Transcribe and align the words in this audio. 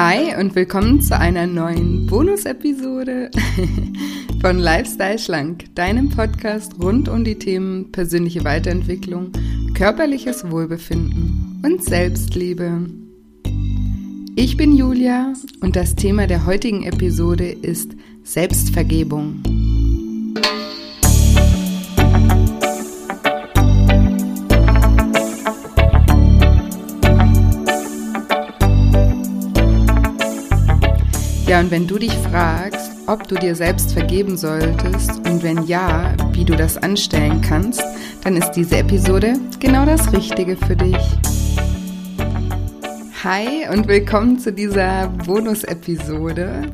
Hi 0.00 0.32
und 0.38 0.54
willkommen 0.54 1.00
zu 1.00 1.18
einer 1.18 1.48
neuen 1.48 2.06
Bonus-Episode 2.06 3.32
von 4.40 4.60
Lifestyle 4.60 5.18
Schlank, 5.18 5.74
deinem 5.74 6.08
Podcast 6.08 6.74
rund 6.80 7.08
um 7.08 7.24
die 7.24 7.36
Themen 7.36 7.90
persönliche 7.90 8.44
Weiterentwicklung, 8.44 9.32
körperliches 9.74 10.52
Wohlbefinden 10.52 11.60
und 11.64 11.82
Selbstliebe. 11.82 12.86
Ich 14.36 14.56
bin 14.56 14.76
Julia 14.76 15.32
und 15.62 15.74
das 15.74 15.96
Thema 15.96 16.28
der 16.28 16.46
heutigen 16.46 16.84
Episode 16.84 17.48
ist 17.48 17.90
Selbstvergebung. 18.22 19.42
Ja, 31.48 31.60
und 31.60 31.70
wenn 31.70 31.86
du 31.86 31.98
dich 31.98 32.12
fragst, 32.12 32.90
ob 33.06 33.26
du 33.26 33.34
dir 33.34 33.54
selbst 33.54 33.94
vergeben 33.94 34.36
solltest 34.36 35.26
und 35.26 35.42
wenn 35.42 35.66
ja, 35.66 36.14
wie 36.32 36.44
du 36.44 36.54
das 36.54 36.76
anstellen 36.76 37.40
kannst, 37.40 37.82
dann 38.22 38.36
ist 38.36 38.50
diese 38.50 38.76
Episode 38.76 39.32
genau 39.58 39.86
das 39.86 40.12
Richtige 40.12 40.58
für 40.58 40.76
dich. 40.76 40.98
Hi 43.24 43.66
und 43.72 43.88
willkommen 43.88 44.38
zu 44.38 44.52
dieser 44.52 45.08
Bonus-Episode. 45.24 46.70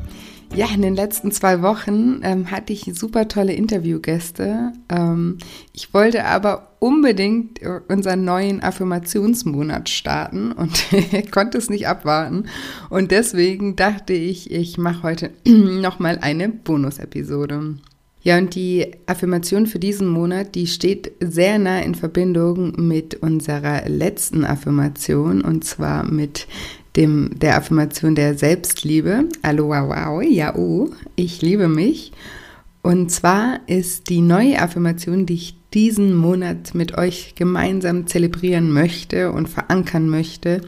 Ja, 0.53 0.67
in 0.73 0.81
den 0.81 0.95
letzten 0.95 1.31
zwei 1.31 1.61
Wochen 1.61 2.21
ähm, 2.23 2.51
hatte 2.51 2.71
ich 2.71 2.89
super 2.93 3.27
tolle 3.27 3.53
Interviewgäste. 3.53 4.73
Ähm, 4.89 5.37
ich 5.73 5.93
wollte 5.93 6.25
aber 6.25 6.75
unbedingt 6.79 7.59
unseren 7.87 8.25
neuen 8.25 8.61
Affirmationsmonat 8.61 9.89
starten 9.89 10.51
und 10.51 10.85
konnte 11.31 11.57
es 11.57 11.69
nicht 11.69 11.87
abwarten. 11.87 12.45
Und 12.89 13.11
deswegen 13.11 13.75
dachte 13.75 14.13
ich, 14.13 14.51
ich 14.51 14.77
mache 14.77 15.03
heute 15.03 15.31
nochmal 15.45 16.19
eine 16.21 16.49
Bonus-Episode. 16.49 17.77
Ja, 18.21 18.39
und 18.39 18.55
die 18.55 18.87
Affirmation 19.05 19.67
für 19.67 19.77
diesen 19.77 20.07
Monat, 20.07 20.55
die 20.55 20.65
steht 20.65 21.11
sehr 21.19 21.59
nah 21.59 21.79
in 21.81 21.93
Verbindung 21.93 22.73
mit 22.87 23.13
unserer 23.15 23.87
letzten 23.87 24.45
Affirmation 24.45 25.41
und 25.41 25.63
zwar 25.63 26.03
mit 26.03 26.47
dem, 26.95 27.31
der 27.39 27.57
Affirmation 27.57 28.15
der 28.15 28.37
Selbstliebe. 28.37 29.25
Wow, 29.43 29.89
wow, 29.89 30.23
ja, 30.23 30.55
oh, 30.55 30.89
ich 31.15 31.41
liebe 31.41 31.67
mich. 31.67 32.11
Und 32.81 33.11
zwar 33.11 33.59
ist 33.67 34.09
die 34.09 34.21
neue 34.21 34.61
Affirmation, 34.61 35.25
die 35.25 35.33
ich 35.33 35.57
diesen 35.73 36.15
Monat 36.15 36.75
mit 36.75 36.97
euch 36.97 37.33
gemeinsam 37.35 38.07
zelebrieren 38.07 38.71
möchte 38.71 39.31
und 39.31 39.49
verankern 39.49 40.07
möchte, 40.07 40.61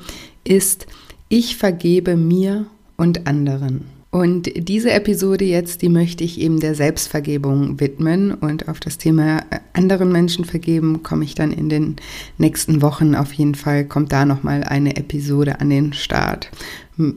ist, 0.43 0.87
ich 1.29 1.57
vergebe 1.57 2.17
mir 2.17 2.65
und 2.97 3.27
anderen. 3.27 3.96
Und 4.09 4.49
diese 4.55 4.91
Episode 4.91 5.43
jetzt, 5.43 5.81
die 5.81 5.89
möchte 5.89 6.23
ich 6.23 6.39
eben 6.39 6.59
der 6.61 6.75
Selbstvergebung 6.75 7.79
widmen 7.79 8.33
und 8.33 8.69
auf 8.69 8.79
das 8.79 8.97
Thema 8.97 9.39
äh, 9.49 9.59
anderen 9.73 10.11
Menschen 10.11 10.45
vergeben 10.45 11.03
komme 11.03 11.25
ich 11.25 11.35
dann 11.35 11.51
in 11.51 11.67
den 11.67 11.97
nächsten 12.37 12.81
Wochen 12.81 13.15
auf 13.15 13.33
jeden 13.33 13.55
Fall 13.55 13.85
kommt 13.85 14.13
da 14.13 14.25
noch 14.25 14.43
mal 14.43 14.63
eine 14.63 14.95
Episode 14.95 15.59
an 15.59 15.69
den 15.69 15.91
Start 15.91 16.49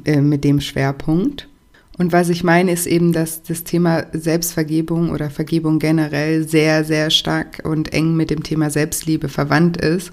äh, 0.05 0.21
mit 0.21 0.43
dem 0.43 0.61
Schwerpunkt. 0.61 1.49
Und 1.97 2.13
was 2.13 2.29
ich 2.29 2.43
meine, 2.43 2.73
ist 2.73 2.87
eben, 2.87 3.13
dass 3.13 3.43
das 3.43 3.63
Thema 3.63 4.07
Selbstvergebung 4.13 5.11
oder 5.11 5.31
Vergebung 5.31 5.79
generell 5.79 6.49
sehr, 6.49 6.83
sehr 6.83 7.11
stark 7.11 7.61
und 7.65 7.93
eng 7.93 8.17
mit 8.17 8.31
dem 8.31 8.43
Thema 8.43 8.71
Selbstliebe 8.71 9.29
verwandt 9.29 9.77
ist, 9.77 10.11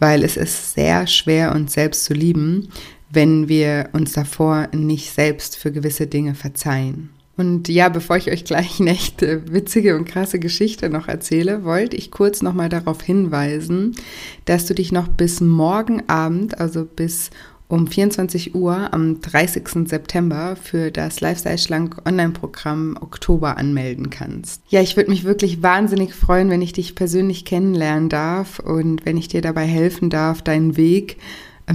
weil 0.00 0.24
es 0.24 0.36
ist 0.36 0.74
sehr 0.74 1.06
schwer, 1.06 1.54
uns 1.54 1.72
selbst 1.72 2.04
zu 2.04 2.14
lieben, 2.14 2.68
wenn 3.10 3.48
wir 3.48 3.90
uns 3.92 4.12
davor 4.12 4.68
nicht 4.72 5.12
selbst 5.12 5.56
für 5.56 5.72
gewisse 5.72 6.06
Dinge 6.06 6.34
verzeihen. 6.34 7.10
Und 7.36 7.68
ja, 7.68 7.88
bevor 7.88 8.18
ich 8.18 8.30
euch 8.30 8.44
gleich 8.44 8.80
eine 8.80 8.90
echte 8.90 9.50
witzige 9.50 9.96
und 9.96 10.04
krasse 10.04 10.38
Geschichte 10.38 10.90
noch 10.90 11.08
erzähle, 11.08 11.64
wollte 11.64 11.96
ich 11.96 12.10
kurz 12.10 12.42
nochmal 12.42 12.68
darauf 12.68 13.00
hinweisen, 13.00 13.96
dass 14.44 14.66
du 14.66 14.74
dich 14.74 14.92
noch 14.92 15.08
bis 15.08 15.40
morgen 15.40 16.06
Abend, 16.08 16.60
also 16.60 16.84
bis 16.84 17.30
um 17.70 17.86
24 17.86 18.54
Uhr 18.54 18.92
am 18.92 19.20
30. 19.20 19.88
September 19.88 20.56
für 20.56 20.90
das 20.90 21.20
Lifestyle 21.20 21.56
Schlank 21.56 22.02
Online-Programm 22.04 22.98
Oktober 23.00 23.56
anmelden 23.56 24.10
kannst. 24.10 24.62
Ja, 24.68 24.82
ich 24.82 24.96
würde 24.96 25.08
mich 25.08 25.24
wirklich 25.24 25.62
wahnsinnig 25.62 26.12
freuen, 26.12 26.50
wenn 26.50 26.62
ich 26.62 26.72
dich 26.72 26.94
persönlich 26.94 27.44
kennenlernen 27.44 28.08
darf 28.08 28.58
und 28.58 29.06
wenn 29.06 29.16
ich 29.16 29.28
dir 29.28 29.40
dabei 29.40 29.64
helfen 29.64 30.10
darf, 30.10 30.42
deinen 30.42 30.76
Weg 30.76 31.16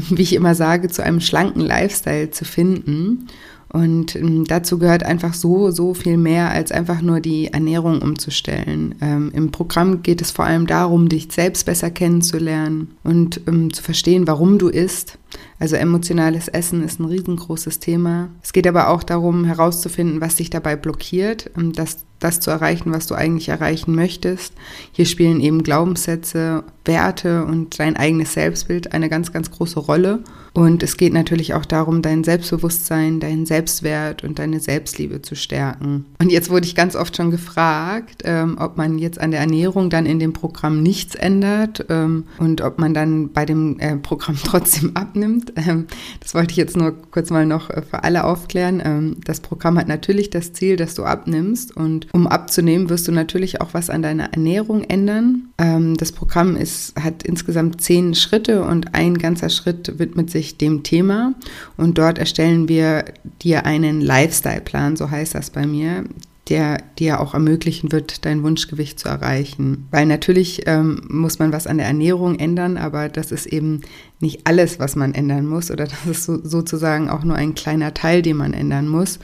wie 0.09 0.21
ich 0.21 0.33
immer 0.33 0.55
sage, 0.55 0.89
zu 0.89 1.03
einem 1.03 1.21
schlanken 1.21 1.61
Lifestyle 1.61 2.31
zu 2.31 2.45
finden. 2.45 3.27
Und 3.75 4.15
ähm, 4.15 4.45
dazu 4.45 4.79
gehört 4.79 5.03
einfach 5.03 5.33
so, 5.33 5.69
so 5.69 5.93
viel 5.93 6.15
mehr, 6.15 6.49
als 6.49 6.71
einfach 6.71 7.01
nur 7.01 7.19
die 7.19 7.47
Ernährung 7.47 8.01
umzustellen. 8.01 8.95
Ähm, 9.01 9.31
Im 9.33 9.51
Programm 9.51 10.01
geht 10.01 10.21
es 10.21 10.31
vor 10.31 10.45
allem 10.45 10.65
darum, 10.65 11.09
dich 11.09 11.27
selbst 11.29 11.65
besser 11.65 11.91
kennenzulernen 11.91 12.95
und 13.03 13.41
ähm, 13.47 13.73
zu 13.73 13.83
verstehen, 13.83 14.27
warum 14.27 14.59
du 14.59 14.69
isst. 14.69 15.17
Also 15.59 15.75
emotionales 15.75 16.47
Essen 16.47 16.83
ist 16.83 17.01
ein 17.01 17.05
riesengroßes 17.05 17.79
Thema. 17.79 18.29
Es 18.41 18.53
geht 18.53 18.65
aber 18.65 18.87
auch 18.87 19.03
darum, 19.03 19.43
herauszufinden, 19.43 20.21
was 20.21 20.35
dich 20.35 20.49
dabei 20.49 20.77
blockiert, 20.77 21.51
ähm, 21.57 21.73
das, 22.19 22.39
zu 22.39 22.51
erreichen, 22.51 22.91
was 22.91 23.07
du 23.07 23.15
eigentlich 23.15 23.49
erreichen 23.49 23.95
möchtest. 23.95 24.53
Hier 24.91 25.05
spielen 25.05 25.39
eben 25.39 25.63
Glaubenssätze, 25.63 26.63
Werte 26.85 27.45
und 27.45 27.79
dein 27.79 27.97
eigenes 27.97 28.33
Selbstbild 28.33 28.93
eine 28.93 29.09
ganz, 29.09 29.33
ganz 29.33 29.51
große 29.51 29.79
Rolle. 29.79 30.23
Und 30.53 30.83
es 30.83 30.95
geht 30.95 31.11
natürlich 31.11 31.53
auch 31.53 31.65
darum, 31.65 32.01
dein 32.01 32.23
Selbstbewusstsein, 32.23 33.19
deinen 33.19 33.45
Selbstwert 33.45 34.23
und 34.23 34.39
deine 34.39 34.61
Selbstliebe 34.61 35.21
zu 35.21 35.35
stärken. 35.35 36.05
Und 36.21 36.31
jetzt 36.31 36.49
wurde 36.49 36.65
ich 36.65 36.75
ganz 36.75 36.95
oft 36.95 37.17
schon 37.17 37.29
gefragt, 37.29 38.21
ähm, 38.23 38.55
ob 38.57 38.77
man 38.77 38.97
jetzt 38.97 39.19
an 39.19 39.31
der 39.31 39.41
Ernährung 39.41 39.89
dann 39.89 40.05
in 40.05 40.17
dem 40.17 40.31
Programm 40.31 40.81
nichts 40.81 41.15
ändert 41.15 41.85
ähm, 41.89 42.23
und 42.37 42.61
ob 42.61 42.79
man 42.79 42.93
dann 42.93 43.33
bei 43.33 43.45
dem 43.45 43.77
äh, 43.79 43.97
Programm 43.97 44.37
trotzdem 44.45 44.95
abnimmt. 44.95 45.51
Ähm, 45.57 45.87
das 46.21 46.33
wollte 46.33 46.51
ich 46.51 46.57
jetzt 46.57 46.77
nur 46.77 46.93
kurz 47.11 47.31
mal 47.31 47.45
noch 47.45 47.69
äh, 47.69 47.81
für 47.81 48.05
alle 48.05 48.23
aufklären. 48.23 48.81
Ähm, 48.83 49.17
das 49.25 49.41
Programm 49.41 49.77
hat 49.77 49.89
natürlich 49.89 50.29
das 50.29 50.53
Ziel, 50.53 50.77
dass 50.77 50.95
du 50.95 51.03
abnimmst. 51.03 51.75
Und 51.75 52.04
um 52.13 52.27
abzunehmen, 52.27 52.89
wirst 52.89 53.07
du 53.07 53.11
natürlich 53.11 53.61
auch 53.61 53.73
was 53.73 53.89
an 53.89 54.01
deiner 54.01 54.33
Ernährung 54.33 54.83
ändern. 54.83 55.49
Ähm, 55.57 55.95
das 55.97 56.11
Programm 56.11 56.55
ist, 56.55 56.95
hat 56.99 57.23
insgesamt 57.23 57.81
zehn 57.81 58.15
Schritte 58.15 58.63
und 58.63 58.93
ein 58.93 59.17
ganzer 59.17 59.49
Schritt 59.49 59.99
widmet 59.99 60.29
sich 60.29 60.57
dem 60.57 60.83
Thema 60.83 61.33
und 61.77 61.97
dort 61.97 62.17
erstellen 62.17 62.67
wir 62.67 63.05
dir 63.41 63.65
einen 63.65 64.01
Lifestyle-Plan, 64.01 64.95
so 64.95 65.09
heißt 65.09 65.35
das 65.35 65.49
bei 65.49 65.65
mir, 65.65 66.03
der 66.49 66.83
dir 66.99 67.19
auch 67.19 67.33
ermöglichen 67.33 67.91
wird, 67.91 68.25
dein 68.25 68.43
Wunschgewicht 68.43 68.99
zu 68.99 69.09
erreichen. 69.09 69.87
Weil 69.89 70.05
natürlich 70.05 70.63
ähm, 70.67 71.01
muss 71.09 71.39
man 71.39 71.51
was 71.51 71.65
an 71.65 71.77
der 71.77 71.87
Ernährung 71.87 72.37
ändern, 72.37 72.77
aber 72.77 73.09
das 73.09 73.31
ist 73.31 73.47
eben 73.47 73.81
nicht 74.19 74.45
alles, 74.45 74.79
was 74.79 74.95
man 74.95 75.13
ändern 75.13 75.47
muss 75.47 75.71
oder 75.71 75.85
das 75.85 76.05
ist 76.05 76.25
so, 76.25 76.39
sozusagen 76.43 77.09
auch 77.09 77.23
nur 77.23 77.35
ein 77.35 77.55
kleiner 77.55 77.93
Teil, 77.93 78.21
den 78.21 78.37
man 78.37 78.53
ändern 78.53 78.87
muss. 78.87 79.19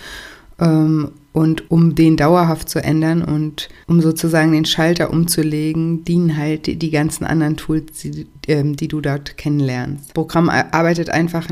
Ähm, 0.60 1.12
und 1.34 1.72
um 1.72 1.96
den 1.96 2.18
dauerhaft 2.18 2.70
zu 2.70 2.84
ändern 2.84 3.24
und 3.24 3.70
um 3.88 4.02
sozusagen 4.02 4.52
den 4.52 4.66
Schalter 4.66 5.12
umzulegen, 5.12 6.04
dienen 6.04 6.36
halt 6.36 6.68
die, 6.68 6.92
ganzen 6.92 7.24
anderen 7.24 7.56
Tools, 7.56 8.00
die, 8.02 8.28
ähm, 8.48 8.76
die, 8.76 8.90
du 8.90 9.00
dort 9.00 9.38
kennenlernst. 9.38 10.08
Das 10.08 10.14
Programm 10.14 10.50
arbeitet 10.50 11.10
einfach 11.10 11.48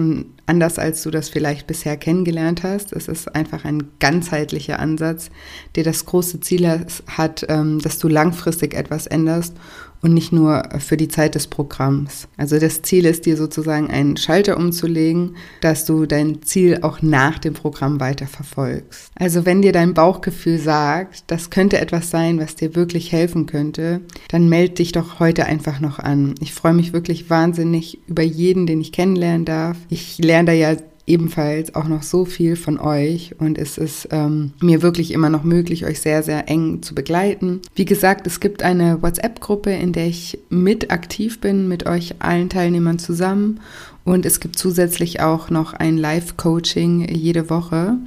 anders, 0.47 0.79
als 0.79 1.03
du 1.03 1.11
das 1.11 1.29
vielleicht 1.29 1.67
bisher 1.67 1.95
kennengelernt 1.95 2.63
hast. 2.63 2.91
Es 2.91 3.07
ist 3.07 3.33
einfach 3.33 3.63
ein 3.63 3.87
ganzheitlicher 3.99 4.79
Ansatz, 4.79 5.29
der 5.75 5.85
das 5.85 6.05
große 6.05 6.41
Ziel 6.41 6.67
hat, 7.07 7.45
ähm, 7.47 7.79
dass 7.79 7.99
du 7.99 8.09
langfristig 8.09 8.73
etwas 8.73 9.07
änderst 9.07 9.55
und 10.01 10.13
nicht 10.13 10.31
nur 10.31 10.63
für 10.79 10.97
die 10.97 11.07
Zeit 11.07 11.35
des 11.35 11.47
Programms. 11.47 12.27
Also 12.37 12.59
das 12.59 12.81
Ziel 12.81 13.05
ist 13.05 13.25
dir 13.25 13.37
sozusagen 13.37 13.89
einen 13.89 14.17
Schalter 14.17 14.57
umzulegen, 14.57 15.35
dass 15.61 15.85
du 15.85 16.05
dein 16.05 16.41
Ziel 16.41 16.79
auch 16.81 17.01
nach 17.01 17.39
dem 17.39 17.53
Programm 17.53 17.99
weiter 17.99 18.27
verfolgst. 18.27 19.11
Also 19.15 19.45
wenn 19.45 19.61
dir 19.61 19.71
dein 19.71 19.93
Bauchgefühl 19.93 20.59
sagt, 20.59 21.23
das 21.27 21.49
könnte 21.49 21.79
etwas 21.79 22.09
sein, 22.09 22.39
was 22.39 22.55
dir 22.55 22.75
wirklich 22.75 23.11
helfen 23.11 23.45
könnte, 23.45 24.01
dann 24.29 24.49
melde 24.49 24.75
dich 24.75 24.91
doch 24.91 25.19
heute 25.19 25.45
einfach 25.45 25.79
noch 25.79 25.99
an. 25.99 26.35
Ich 26.39 26.53
freue 26.53 26.73
mich 26.73 26.93
wirklich 26.93 27.29
wahnsinnig 27.29 27.99
über 28.07 28.23
jeden, 28.23 28.67
den 28.67 28.81
ich 28.81 28.91
kennenlernen 28.91 29.45
darf. 29.45 29.77
Ich 29.89 30.17
lerne 30.19 30.47
da 30.47 30.53
ja 30.53 30.75
ebenfalls 31.09 31.75
auch 31.75 31.87
noch 31.87 32.03
so 32.03 32.23
viel 32.23 32.55
von 32.55 32.79
euch 32.79 33.35
und 33.39 33.57
es 33.57 33.77
ist 33.77 34.07
ähm, 34.11 34.51
mir 34.61 34.81
wirklich 34.81 35.11
immer 35.11 35.29
noch 35.29 35.43
möglich, 35.43 35.85
euch 35.85 35.99
sehr, 35.99 36.23
sehr 36.23 36.47
eng 36.47 36.81
zu 36.81 36.95
begleiten. 36.95 37.61
Wie 37.75 37.85
gesagt, 37.85 38.27
es 38.27 38.39
gibt 38.39 38.63
eine 38.63 39.01
WhatsApp-Gruppe, 39.01 39.71
in 39.71 39.91
der 39.91 40.07
ich 40.07 40.39
mit 40.49 40.91
aktiv 40.91 41.41
bin, 41.41 41.67
mit 41.67 41.85
euch 41.85 42.15
allen 42.19 42.49
Teilnehmern 42.49 42.99
zusammen 42.99 43.59
und 44.05 44.25
es 44.25 44.39
gibt 44.39 44.57
zusätzlich 44.57 45.19
auch 45.21 45.49
noch 45.49 45.73
ein 45.73 45.97
Live-Coaching 45.97 47.09
jede 47.09 47.49
Woche 47.49 47.97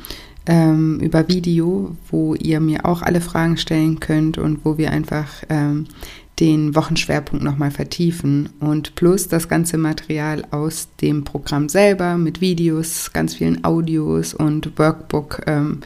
ähm, 0.46 0.98
über 1.00 1.28
Video, 1.28 1.96
wo 2.10 2.34
ihr 2.34 2.60
mir 2.60 2.84
auch 2.86 3.02
alle 3.02 3.20
Fragen 3.20 3.56
stellen 3.56 4.00
könnt 4.00 4.38
und 4.38 4.64
wo 4.64 4.78
wir 4.78 4.90
einfach 4.90 5.28
ähm, 5.48 5.86
den 6.40 6.74
Wochenschwerpunkt 6.74 7.44
nochmal 7.44 7.70
vertiefen 7.70 8.48
und 8.58 8.94
plus 8.94 9.28
das 9.28 9.48
ganze 9.48 9.78
Material 9.78 10.44
aus 10.50 10.88
dem 11.00 11.24
Programm 11.24 11.68
selber 11.68 12.16
mit 12.16 12.40
Videos, 12.40 13.12
ganz 13.12 13.34
vielen 13.34 13.64
Audios 13.64 14.34
und 14.34 14.78
Workbook-Elementen. 14.78 15.84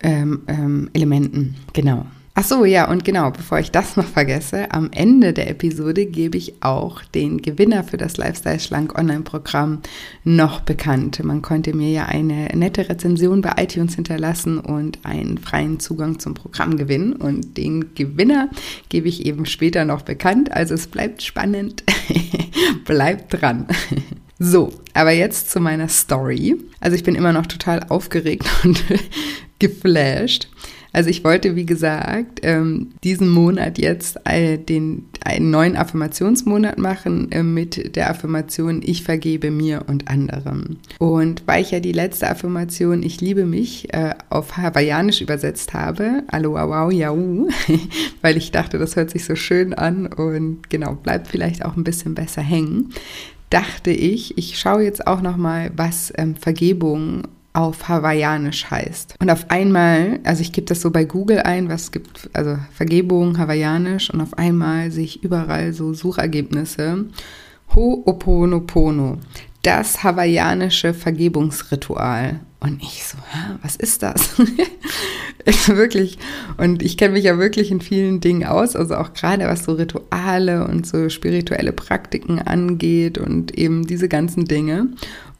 Ähm, 0.00 0.42
ähm, 0.46 0.90
ähm, 0.94 1.54
genau. 1.72 2.06
Ach 2.40 2.44
so, 2.44 2.64
ja, 2.64 2.88
und 2.88 3.04
genau, 3.04 3.32
bevor 3.32 3.58
ich 3.58 3.72
das 3.72 3.96
noch 3.96 4.04
vergesse, 4.04 4.70
am 4.70 4.90
Ende 4.92 5.32
der 5.32 5.50
Episode 5.50 6.06
gebe 6.06 6.38
ich 6.38 6.62
auch 6.62 7.02
den 7.02 7.42
Gewinner 7.42 7.82
für 7.82 7.96
das 7.96 8.16
Lifestyle 8.16 8.60
Schlank 8.60 8.96
Online-Programm 8.96 9.80
noch 10.22 10.60
bekannt. 10.60 11.20
Man 11.24 11.42
konnte 11.42 11.74
mir 11.74 11.90
ja 11.90 12.06
eine 12.06 12.44
nette 12.54 12.88
Rezension 12.88 13.40
bei 13.40 13.54
iTunes 13.56 13.96
hinterlassen 13.96 14.60
und 14.60 15.04
einen 15.04 15.38
freien 15.38 15.80
Zugang 15.80 16.20
zum 16.20 16.34
Programm 16.34 16.76
gewinnen. 16.76 17.14
Und 17.14 17.56
den 17.56 17.92
Gewinner 17.96 18.50
gebe 18.88 19.08
ich 19.08 19.26
eben 19.26 19.44
später 19.44 19.84
noch 19.84 20.02
bekannt. 20.02 20.52
Also 20.52 20.74
es 20.74 20.86
bleibt 20.86 21.22
spannend. 21.22 21.82
bleibt 22.84 23.42
dran. 23.42 23.66
So, 24.40 24.72
aber 24.94 25.10
jetzt 25.10 25.50
zu 25.50 25.58
meiner 25.58 25.88
Story. 25.88 26.54
Also 26.78 26.94
ich 26.94 27.02
bin 27.02 27.16
immer 27.16 27.32
noch 27.32 27.46
total 27.46 27.84
aufgeregt 27.88 28.48
und 28.62 28.84
geflasht. 29.58 30.48
Also 30.92 31.10
ich 31.10 31.24
wollte, 31.24 31.54
wie 31.56 31.66
gesagt, 31.66 32.40
ähm, 32.42 32.92
diesen 33.04 33.28
Monat 33.28 33.78
jetzt 33.78 34.18
den, 34.26 35.04
einen 35.24 35.50
neuen 35.50 35.76
Affirmationsmonat 35.76 36.78
machen 36.78 37.30
äh, 37.30 37.42
mit 37.42 37.96
der 37.96 38.10
Affirmation 38.10 38.80
Ich 38.82 39.02
vergebe 39.02 39.50
mir 39.50 39.84
und 39.86 40.08
anderen. 40.08 40.78
Und 40.98 41.42
weil 41.46 41.62
ich 41.62 41.70
ja 41.70 41.80
die 41.80 41.92
letzte 41.92 42.28
Affirmation 42.28 43.02
Ich 43.02 43.20
liebe 43.20 43.44
mich 43.44 43.92
äh, 43.92 44.14
auf 44.30 44.56
Hawaiianisch 44.56 45.20
übersetzt 45.20 45.74
habe, 45.74 46.22
Aloha 46.28 46.68
wow 46.68 46.92
yau, 46.92 47.48
weil 48.22 48.36
ich 48.36 48.50
dachte, 48.50 48.78
das 48.78 48.96
hört 48.96 49.10
sich 49.10 49.24
so 49.24 49.36
schön 49.36 49.74
an 49.74 50.06
und 50.06 50.70
genau, 50.70 50.94
bleibt 50.94 51.28
vielleicht 51.28 51.64
auch 51.64 51.76
ein 51.76 51.84
bisschen 51.84 52.14
besser 52.14 52.42
hängen 52.42 52.92
dachte 53.50 53.90
ich, 53.90 54.36
ich 54.36 54.58
schaue 54.58 54.82
jetzt 54.82 55.06
auch 55.06 55.22
noch 55.22 55.36
mal, 55.36 55.70
was 55.74 56.12
ähm, 56.16 56.36
Vergebung 56.36 57.22
auf 57.58 57.88
Hawaiianisch 57.88 58.70
heißt. 58.70 59.16
Und 59.18 59.30
auf 59.30 59.50
einmal, 59.50 60.20
also 60.22 60.42
ich 60.42 60.52
gebe 60.52 60.66
das 60.66 60.80
so 60.80 60.92
bei 60.92 61.04
Google 61.04 61.40
ein, 61.40 61.68
was 61.68 61.90
gibt, 61.90 62.30
also 62.32 62.56
Vergebung, 62.72 63.36
Hawaiianisch, 63.36 64.10
und 64.10 64.20
auf 64.20 64.38
einmal 64.38 64.92
sehe 64.92 65.04
ich 65.04 65.24
überall 65.24 65.72
so 65.72 65.92
Suchergebnisse. 65.92 67.06
Ho'oponopono, 67.74 69.18
das 69.68 70.02
hawaiianische 70.02 70.94
Vergebungsritual. 70.94 72.40
Und 72.60 72.82
ich 72.82 73.04
so, 73.04 73.18
was 73.62 73.76
ist 73.76 74.02
das? 74.02 74.32
wirklich. 75.68 76.18
Und 76.56 76.82
ich 76.82 76.96
kenne 76.96 77.12
mich 77.12 77.24
ja 77.24 77.38
wirklich 77.38 77.70
in 77.70 77.82
vielen 77.82 78.20
Dingen 78.20 78.44
aus, 78.44 78.74
also 78.74 78.96
auch 78.96 79.12
gerade 79.12 79.44
was 79.44 79.64
so 79.64 79.72
Rituale 79.72 80.66
und 80.66 80.86
so 80.86 81.10
spirituelle 81.10 81.72
Praktiken 81.72 82.40
angeht 82.40 83.18
und 83.18 83.56
eben 83.58 83.86
diese 83.86 84.08
ganzen 84.08 84.46
Dinge. 84.46 84.88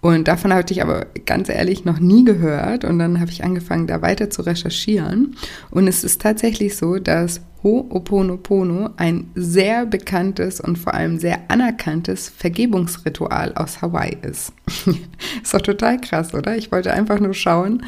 Und 0.03 0.29
davon 0.29 0.53
hatte 0.53 0.75
ich 0.75 0.83
aber 0.83 1.07
ganz 1.25 1.49
ehrlich 1.49 1.87
noch 1.87 1.99
nie 1.99 2.25
gehört. 2.25 2.85
Und 2.85 2.99
dann 2.99 3.19
habe 3.21 3.31
ich 3.31 3.43
angefangen, 3.43 3.87
da 3.87 4.03
weiter 4.03 4.29
zu 4.29 4.43
recherchieren. 4.43 5.37
Und 5.71 5.89
es 5.89 6.05
ist 6.05 6.21
tatsächlich 6.21 6.77
so, 6.77 6.99
dass 6.99 7.41
Ho'oponopono 7.63 8.91
ein 8.97 9.31
sehr 9.35 9.85
bekanntes 9.85 10.61
und 10.61 10.79
vor 10.79 10.95
allem 10.95 11.19
sehr 11.19 11.41
anerkanntes 11.49 12.29
Vergebungsritual 12.29 13.53
aus 13.55 13.83
Hawaii 13.83 14.17
ist. 14.23 14.53
ist 15.43 15.55
doch 15.55 15.61
total 15.61 16.01
krass, 16.01 16.35
oder? 16.35 16.57
Ich 16.57 16.71
wollte 16.71 16.93
einfach 16.93 17.19
nur 17.19 17.35
schauen, 17.35 17.83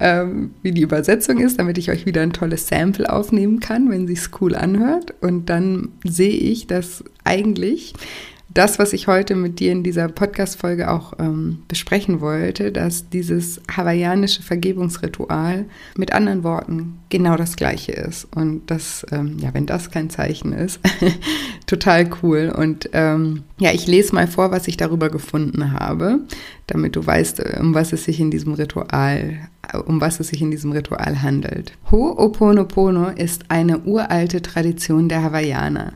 ähm, 0.00 0.54
wie 0.62 0.72
die 0.72 0.82
Übersetzung 0.82 1.38
ist, 1.38 1.60
damit 1.60 1.78
ich 1.78 1.90
euch 1.90 2.06
wieder 2.06 2.22
ein 2.22 2.32
tolles 2.32 2.66
Sample 2.66 3.10
aufnehmen 3.10 3.60
kann, 3.60 3.90
wenn 3.90 4.08
sich's 4.08 4.30
cool 4.40 4.56
anhört. 4.56 5.14
Und 5.20 5.48
dann 5.48 5.90
sehe 6.04 6.32
ich, 6.32 6.66
dass 6.66 7.04
eigentlich 7.22 7.94
das, 8.54 8.78
was 8.78 8.92
ich 8.92 9.06
heute 9.06 9.34
mit 9.34 9.60
dir 9.60 9.72
in 9.72 9.82
dieser 9.82 10.08
Podcast-Folge 10.08 10.90
auch 10.90 11.14
ähm, 11.18 11.62
besprechen 11.68 12.20
wollte, 12.20 12.72
dass 12.72 13.08
dieses 13.08 13.60
hawaiianische 13.70 14.42
Vergebungsritual 14.42 15.64
mit 15.96 16.12
anderen 16.12 16.44
Worten 16.44 16.98
genau 17.08 17.36
das 17.36 17.56
gleiche 17.56 17.92
ist. 17.92 18.26
Und 18.34 18.70
das, 18.70 19.06
ähm, 19.10 19.38
ja, 19.38 19.54
wenn 19.54 19.66
das 19.66 19.90
kein 19.90 20.10
Zeichen 20.10 20.52
ist, 20.52 20.80
total 21.66 22.10
cool. 22.22 22.52
Und 22.56 22.90
ähm, 22.92 23.42
ja, 23.58 23.72
ich 23.72 23.86
lese 23.86 24.14
mal 24.14 24.26
vor, 24.26 24.50
was 24.50 24.68
ich 24.68 24.76
darüber 24.76 25.08
gefunden 25.08 25.72
habe, 25.72 26.20
damit 26.66 26.96
du 26.96 27.06
weißt, 27.06 27.42
um 27.60 27.74
was 27.74 27.92
es 27.92 28.04
sich 28.04 28.20
in 28.20 28.30
diesem 28.30 28.54
Ritual, 28.54 29.48
um 29.86 30.00
was 30.00 30.20
es 30.20 30.28
sich 30.28 30.42
in 30.42 30.50
diesem 30.50 30.72
Ritual 30.72 31.22
handelt. 31.22 31.72
Ho'oponopono 31.90 33.16
ist 33.16 33.50
eine 33.50 33.80
uralte 33.80 34.42
Tradition 34.42 35.08
der 35.08 35.22
Hawaiianer. 35.22 35.94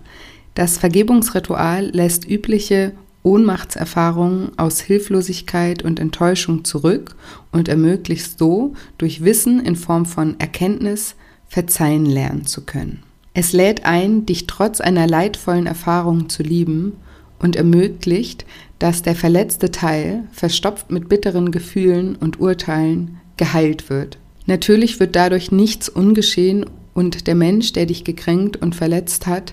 Das 0.56 0.78
Vergebungsritual 0.78 1.90
lässt 1.92 2.26
übliche 2.26 2.92
Ohnmachtserfahrungen 3.22 4.52
aus 4.56 4.80
Hilflosigkeit 4.80 5.82
und 5.82 6.00
Enttäuschung 6.00 6.64
zurück 6.64 7.14
und 7.52 7.68
ermöglicht 7.68 8.38
so, 8.38 8.72
durch 8.96 9.22
Wissen 9.22 9.60
in 9.60 9.76
Form 9.76 10.06
von 10.06 10.40
Erkenntnis 10.40 11.14
verzeihen 11.46 12.06
lernen 12.06 12.46
zu 12.46 12.62
können. 12.62 13.02
Es 13.34 13.52
lädt 13.52 13.84
ein, 13.84 14.24
dich 14.24 14.46
trotz 14.46 14.80
einer 14.80 15.06
leidvollen 15.06 15.66
Erfahrung 15.66 16.30
zu 16.30 16.42
lieben 16.42 16.94
und 17.38 17.54
ermöglicht, 17.54 18.46
dass 18.78 19.02
der 19.02 19.14
verletzte 19.14 19.70
Teil, 19.70 20.24
verstopft 20.32 20.90
mit 20.90 21.10
bitteren 21.10 21.50
Gefühlen 21.50 22.16
und 22.16 22.40
Urteilen, 22.40 23.18
geheilt 23.36 23.90
wird. 23.90 24.16
Natürlich 24.46 25.00
wird 25.00 25.16
dadurch 25.16 25.52
nichts 25.52 25.90
ungeschehen 25.90 26.64
und 26.94 27.26
der 27.26 27.34
Mensch, 27.34 27.74
der 27.74 27.84
dich 27.84 28.04
gekränkt 28.04 28.56
und 28.56 28.74
verletzt 28.74 29.26
hat, 29.26 29.52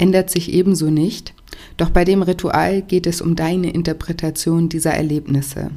ändert 0.00 0.30
sich 0.30 0.52
ebenso 0.52 0.90
nicht, 0.90 1.34
doch 1.76 1.90
bei 1.90 2.04
dem 2.04 2.22
Ritual 2.22 2.82
geht 2.82 3.06
es 3.06 3.20
um 3.20 3.36
deine 3.36 3.70
Interpretation 3.70 4.68
dieser 4.68 4.92
Erlebnisse. 4.92 5.70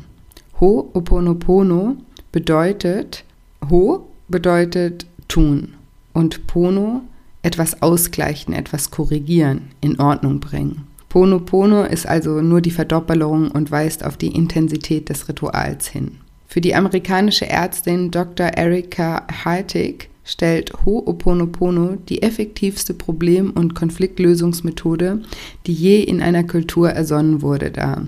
Ho'oponopono 0.59 1.97
bedeutet, 2.31 3.23
Ho 3.69 4.07
bedeutet 4.27 5.05
tun 5.27 5.73
und 6.13 6.47
Pono 6.47 7.01
etwas 7.41 7.81
ausgleichen, 7.81 8.53
etwas 8.53 8.91
korrigieren, 8.91 9.69
in 9.81 9.99
Ordnung 9.99 10.39
bringen. 10.39 10.87
Pono 11.09 11.39
Pono 11.39 11.83
ist 11.83 12.07
also 12.07 12.41
nur 12.41 12.61
die 12.61 12.71
Verdoppelung 12.71 13.51
und 13.51 13.71
weist 13.71 14.03
auf 14.03 14.17
die 14.17 14.33
Intensität 14.35 15.09
des 15.09 15.27
Rituals 15.27 15.87
hin. 15.87 16.19
Für 16.47 16.61
die 16.61 16.75
amerikanische 16.75 17.47
Ärztin 17.47 18.11
Dr. 18.11 18.47
Erika 18.47 19.27
Hartig 19.43 20.09
stellt 20.23 20.73
Ho'oponopono 20.85 21.97
die 22.07 22.21
effektivste 22.21 22.93
Problem- 22.93 23.51
und 23.51 23.75
Konfliktlösungsmethode, 23.75 25.21
die 25.67 25.73
je 25.73 26.01
in 26.01 26.21
einer 26.21 26.43
Kultur 26.43 26.89
ersonnen 26.89 27.41
wurde, 27.41 27.71
dar. 27.71 28.07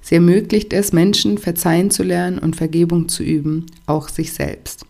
Sie 0.00 0.14
ermöglicht 0.14 0.72
es, 0.72 0.92
Menschen 0.92 1.38
verzeihen 1.38 1.90
zu 1.90 2.02
lernen 2.02 2.38
und 2.38 2.56
Vergebung 2.56 3.08
zu 3.08 3.22
üben, 3.22 3.66
auch 3.86 4.08
sich 4.08 4.32
selbst. 4.32 4.86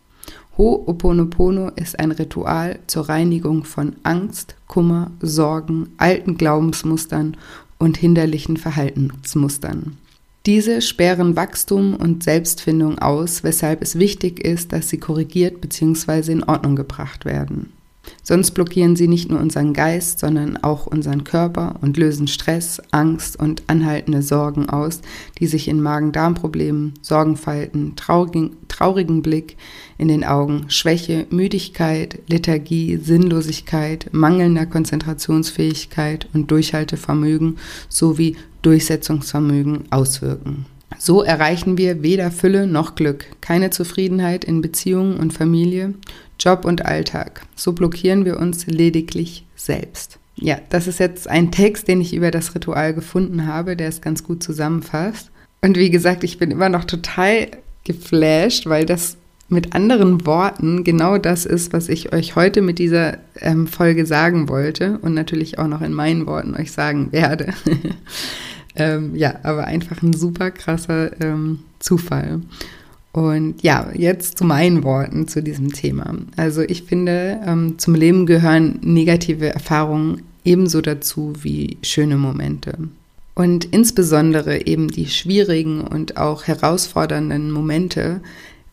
Ho'oponopono 0.58 1.70
ist 1.76 1.98
ein 1.98 2.12
Ritual 2.12 2.78
zur 2.86 3.08
Reinigung 3.08 3.64
von 3.64 3.96
Angst, 4.02 4.56
Kummer, 4.66 5.10
Sorgen, 5.20 5.90
alten 5.98 6.36
Glaubensmustern 6.36 7.36
und 7.78 7.96
hinderlichen 7.96 8.56
Verhaltensmustern. 8.56 9.98
Diese 10.46 10.80
sperren 10.80 11.34
Wachstum 11.34 11.96
und 11.96 12.22
Selbstfindung 12.22 13.00
aus, 13.00 13.42
weshalb 13.42 13.82
es 13.82 13.98
wichtig 13.98 14.38
ist, 14.44 14.72
dass 14.72 14.88
sie 14.88 14.98
korrigiert 14.98 15.60
bzw. 15.60 16.30
in 16.30 16.44
Ordnung 16.44 16.76
gebracht 16.76 17.24
werden. 17.24 17.72
Sonst 18.22 18.52
blockieren 18.52 18.96
sie 18.96 19.08
nicht 19.08 19.30
nur 19.30 19.40
unseren 19.40 19.72
Geist, 19.72 20.18
sondern 20.18 20.56
auch 20.56 20.86
unseren 20.86 21.24
Körper 21.24 21.76
und 21.80 21.96
lösen 21.96 22.26
Stress, 22.26 22.82
Angst 22.90 23.38
und 23.38 23.62
anhaltende 23.68 24.22
Sorgen 24.22 24.68
aus, 24.68 25.00
die 25.38 25.46
sich 25.46 25.68
in 25.68 25.82
Magen-Darm-Problemen, 25.82 26.94
Sorgenfalten, 27.02 27.94
traurigen, 27.96 28.56
traurigen 28.68 29.22
Blick 29.22 29.56
in 29.98 30.08
den 30.08 30.24
Augen, 30.24 30.64
Schwäche, 30.68 31.26
Müdigkeit, 31.30 32.18
Lethargie, 32.28 32.96
Sinnlosigkeit, 32.96 34.08
mangelnder 34.12 34.66
Konzentrationsfähigkeit 34.66 36.28
und 36.34 36.50
Durchhaltevermögen 36.50 37.58
sowie 37.88 38.36
Durchsetzungsvermögen 38.62 39.84
auswirken. 39.90 40.66
So 40.98 41.22
erreichen 41.22 41.78
wir 41.78 42.02
weder 42.02 42.30
Fülle 42.30 42.66
noch 42.66 42.94
Glück, 42.94 43.26
keine 43.40 43.70
Zufriedenheit 43.70 44.44
in 44.44 44.62
Beziehungen 44.62 45.18
und 45.18 45.32
Familie, 45.32 45.94
Job 46.38 46.64
und 46.64 46.84
Alltag. 46.84 47.42
So 47.54 47.72
blockieren 47.72 48.24
wir 48.24 48.38
uns 48.38 48.66
lediglich 48.66 49.44
selbst. 49.56 50.18
Ja, 50.36 50.58
das 50.68 50.86
ist 50.86 51.00
jetzt 51.00 51.28
ein 51.28 51.50
Text, 51.50 51.88
den 51.88 52.00
ich 52.00 52.14
über 52.14 52.30
das 52.30 52.54
Ritual 52.54 52.94
gefunden 52.94 53.46
habe, 53.46 53.76
der 53.76 53.88
es 53.88 54.00
ganz 54.00 54.22
gut 54.22 54.42
zusammenfasst. 54.42 55.30
Und 55.62 55.76
wie 55.76 55.90
gesagt, 55.90 56.24
ich 56.24 56.38
bin 56.38 56.50
immer 56.50 56.68
noch 56.68 56.84
total 56.84 57.48
geflasht, 57.84 58.66
weil 58.66 58.84
das 58.84 59.16
mit 59.48 59.74
anderen 59.74 60.26
Worten 60.26 60.84
genau 60.84 61.18
das 61.18 61.46
ist, 61.46 61.72
was 61.72 61.88
ich 61.88 62.12
euch 62.12 62.36
heute 62.36 62.62
mit 62.62 62.78
dieser 62.78 63.18
ähm, 63.40 63.66
Folge 63.66 64.04
sagen 64.04 64.48
wollte 64.48 64.98
und 64.98 65.14
natürlich 65.14 65.58
auch 65.58 65.68
noch 65.68 65.82
in 65.82 65.92
meinen 65.92 66.26
Worten 66.26 66.54
euch 66.54 66.72
sagen 66.72 67.12
werde. 67.12 67.54
Ähm, 68.76 69.14
ja, 69.14 69.36
aber 69.42 69.64
einfach 69.64 70.02
ein 70.02 70.12
super 70.12 70.50
krasser 70.50 71.20
ähm, 71.20 71.60
Zufall. 71.78 72.40
Und 73.12 73.62
ja, 73.62 73.90
jetzt 73.94 74.36
zu 74.36 74.44
meinen 74.44 74.84
Worten 74.84 75.26
zu 75.26 75.42
diesem 75.42 75.72
Thema. 75.72 76.14
Also 76.36 76.60
ich 76.60 76.82
finde, 76.82 77.40
ähm, 77.46 77.78
zum 77.78 77.94
Leben 77.94 78.26
gehören 78.26 78.78
negative 78.82 79.48
Erfahrungen 79.48 80.22
ebenso 80.44 80.80
dazu 80.80 81.32
wie 81.40 81.78
schöne 81.82 82.16
Momente. 82.16 82.76
Und 83.34 83.66
insbesondere 83.66 84.66
eben 84.66 84.88
die 84.88 85.06
schwierigen 85.06 85.82
und 85.82 86.16
auch 86.16 86.46
herausfordernden 86.46 87.50
Momente 87.50 88.22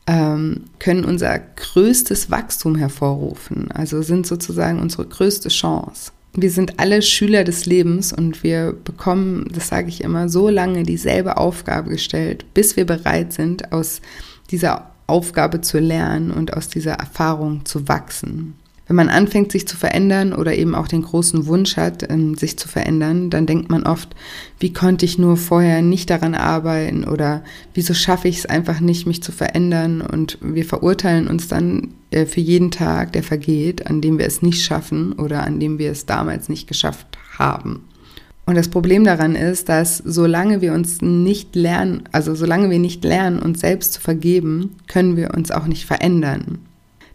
ähm, 0.08 0.62
können 0.80 1.06
unser 1.06 1.38
größtes 1.40 2.32
Wachstum 2.32 2.76
hervorrufen, 2.76 3.72
also 3.72 4.02
sind 4.02 4.26
sozusagen 4.26 4.80
unsere 4.80 5.06
größte 5.06 5.50
Chance. 5.50 6.13
Wir 6.36 6.50
sind 6.50 6.80
alle 6.80 7.04
Schüler 7.04 7.44
des 7.44 7.68
Lebens 7.68 8.12
und 8.12 8.44
wir 8.44 8.74
bekommen, 8.74 9.48
das 9.54 9.68
sage 9.68 9.90
ich 9.90 10.04
immer, 10.04 10.30
so 10.30 10.50
lange 10.50 10.82
dieselbe 10.82 11.38
Aufgabe 11.38 11.92
gestellt, 11.92 12.46
bis 12.56 12.76
wir 12.76 12.88
bereit 12.88 13.34
sind, 13.34 13.72
aus 13.72 14.02
dieser 14.50 14.92
Aufgabe 15.06 15.62
zu 15.62 15.80
lernen 15.80 16.32
und 16.32 16.54
aus 16.56 16.70
dieser 16.70 16.94
Erfahrung 16.94 17.66
zu 17.66 17.88
wachsen. 17.88 18.56
Wenn 18.86 18.98
man 18.98 19.10
anfängt, 19.10 19.52
sich 19.52 19.66
zu 19.66 19.78
verändern 19.78 20.34
oder 20.34 20.56
eben 20.56 20.76
auch 20.76 20.90
den 20.90 21.04
großen 21.04 21.46
Wunsch 21.46 21.78
hat, 21.78 22.10
ähm, 22.12 22.36
sich 22.36 22.58
zu 22.58 22.68
verändern, 22.68 23.30
dann 23.30 23.46
denkt 23.46 23.70
man 23.70 23.84
oft, 23.84 24.14
wie 24.60 24.74
konnte 24.74 25.06
ich 25.06 25.18
nur 25.18 25.38
vorher 25.38 25.82
nicht 25.82 26.10
daran 26.10 26.36
arbeiten 26.36 27.06
oder 27.06 27.44
wieso 27.74 27.94
schaffe 27.94 28.28
ich 28.28 28.40
es 28.40 28.46
einfach 28.46 28.82
nicht, 28.82 29.08
mich 29.08 29.24
zu 29.24 29.32
verändern 29.32 30.02
und 30.02 30.38
wir 30.42 30.66
verurteilen 30.66 31.28
uns 31.28 31.48
dann 31.48 31.94
äh, 32.12 32.26
für 32.26 32.42
jeden 32.42 32.72
Tag, 32.72 33.14
der 33.14 33.24
vergeht, 33.24 33.88
an 33.88 34.02
dem 34.02 34.18
wir 34.18 34.26
es 34.26 34.42
nicht 34.42 34.64
schaffen 34.64 35.14
oder 35.14 35.44
an 35.44 35.62
dem 35.62 35.80
wir 35.80 35.92
es 35.92 36.06
damals 36.06 36.50
nicht 36.50 36.68
geschafft 36.68 37.18
haben. 37.38 37.86
Und 38.46 38.56
das 38.56 38.68
Problem 38.68 39.06
daran 39.06 39.36
ist, 39.36 39.70
dass 39.70 39.98
solange 40.00 40.60
wir 40.60 40.74
uns 40.74 41.02
nicht 41.02 41.56
lernen, 41.56 42.04
also 42.12 42.36
solange 42.36 42.70
wir 42.70 42.80
nicht 42.80 43.06
lernen, 43.06 43.40
uns 43.40 43.62
selbst 43.62 43.94
zu 43.94 44.02
vergeben, 44.02 44.76
können 44.88 45.16
wir 45.16 45.34
uns 45.34 45.52
auch 45.52 45.66
nicht 45.66 45.86
verändern. 45.86 46.60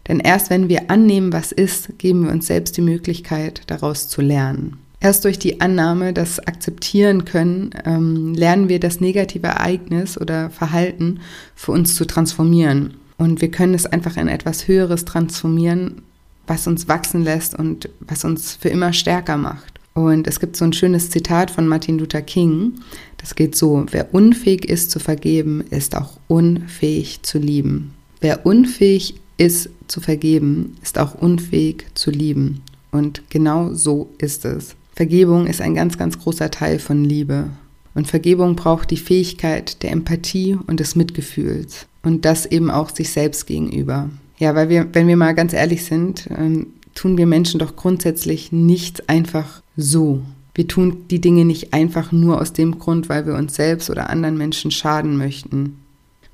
Denn 0.09 0.19
erst 0.19 0.49
wenn 0.49 0.67
wir 0.67 0.89
annehmen, 0.89 1.31
was 1.31 1.53
ist, 1.53 1.97
geben 1.99 2.25
wir 2.25 2.31
uns 2.31 2.47
selbst 2.47 2.75
die 2.75 2.81
Möglichkeit, 2.81 3.61
daraus 3.67 4.09
zu 4.09 4.21
lernen. 4.21 4.79
Erst 4.99 5.23
durch 5.23 5.39
die 5.39 5.61
Annahme, 5.61 6.11
das 6.11 6.39
Akzeptieren 6.39 7.23
können, 7.23 7.69
ähm, 7.85 8.33
lernen 8.33 8.67
wir 8.67 8.81
das 8.81 8.99
negative 8.99 9.47
Ereignis 9.47 10.19
oder 10.19 10.49
Verhalten 10.49 11.21
für 11.55 11.71
uns 11.71 11.95
zu 11.95 12.05
transformieren. 12.05 12.95
Und 13.17 13.39
wir 13.39 13.51
können 13.51 13.73
es 13.73 13.85
einfach 13.85 14.17
in 14.17 14.27
etwas 14.27 14.67
Höheres 14.67 15.05
transformieren, 15.05 16.01
was 16.47 16.67
uns 16.67 16.87
wachsen 16.87 17.23
lässt 17.23 17.57
und 17.57 17.87
was 17.99 18.25
uns 18.25 18.55
für 18.55 18.69
immer 18.69 18.91
stärker 18.91 19.37
macht. 19.37 19.79
Und 19.93 20.27
es 20.27 20.39
gibt 20.39 20.55
so 20.55 20.65
ein 20.65 20.73
schönes 20.73 21.09
Zitat 21.09 21.51
von 21.51 21.67
Martin 21.67 21.99
Luther 21.99 22.21
King. 22.21 22.73
Das 23.17 23.35
geht 23.35 23.55
so, 23.55 23.85
wer 23.91 24.13
unfähig 24.13 24.65
ist 24.65 24.91
zu 24.91 24.99
vergeben, 24.99 25.61
ist 25.69 25.95
auch 25.95 26.17
unfähig 26.27 27.21
zu 27.21 27.37
lieben. 27.37 27.93
Wer 28.21 28.45
unfähig 28.45 29.15
ist 29.37 29.69
zu 29.89 29.99
vergeben, 30.01 30.77
ist 30.81 30.97
auch 30.97 31.15
unfähig 31.15 31.85
zu 31.93 32.11
lieben. 32.11 32.61
Und 32.91 33.29
genau 33.29 33.73
so 33.73 34.09
ist 34.17 34.45
es. 34.45 34.75
Vergebung 34.95 35.47
ist 35.47 35.61
ein 35.61 35.75
ganz, 35.75 35.97
ganz 35.97 36.19
großer 36.19 36.51
Teil 36.51 36.79
von 36.79 37.03
Liebe. 37.03 37.49
Und 37.95 38.07
Vergebung 38.07 38.55
braucht 38.55 38.91
die 38.91 38.97
Fähigkeit 38.97 39.81
der 39.83 39.91
Empathie 39.91 40.57
und 40.67 40.79
des 40.79 40.95
Mitgefühls. 40.95 41.87
Und 42.03 42.25
das 42.25 42.45
eben 42.45 42.71
auch 42.71 42.89
sich 42.89 43.11
selbst 43.11 43.45
gegenüber. 43.45 44.09
Ja, 44.37 44.55
weil 44.55 44.69
wir, 44.69 44.87
wenn 44.93 45.07
wir 45.07 45.17
mal 45.17 45.35
ganz 45.35 45.53
ehrlich 45.53 45.83
sind, 45.83 46.29
ähm, 46.37 46.67
tun 46.95 47.17
wir 47.17 47.27
Menschen 47.27 47.59
doch 47.59 47.75
grundsätzlich 47.75 48.51
nichts 48.51 49.07
einfach 49.07 49.61
so. 49.75 50.21
Wir 50.53 50.67
tun 50.67 51.05
die 51.09 51.21
Dinge 51.21 51.45
nicht 51.45 51.73
einfach 51.73 52.11
nur 52.11 52.41
aus 52.41 52.53
dem 52.53 52.79
Grund, 52.79 53.09
weil 53.09 53.25
wir 53.25 53.35
uns 53.35 53.55
selbst 53.55 53.89
oder 53.89 54.09
anderen 54.09 54.37
Menschen 54.37 54.71
schaden 54.71 55.17
möchten. 55.17 55.77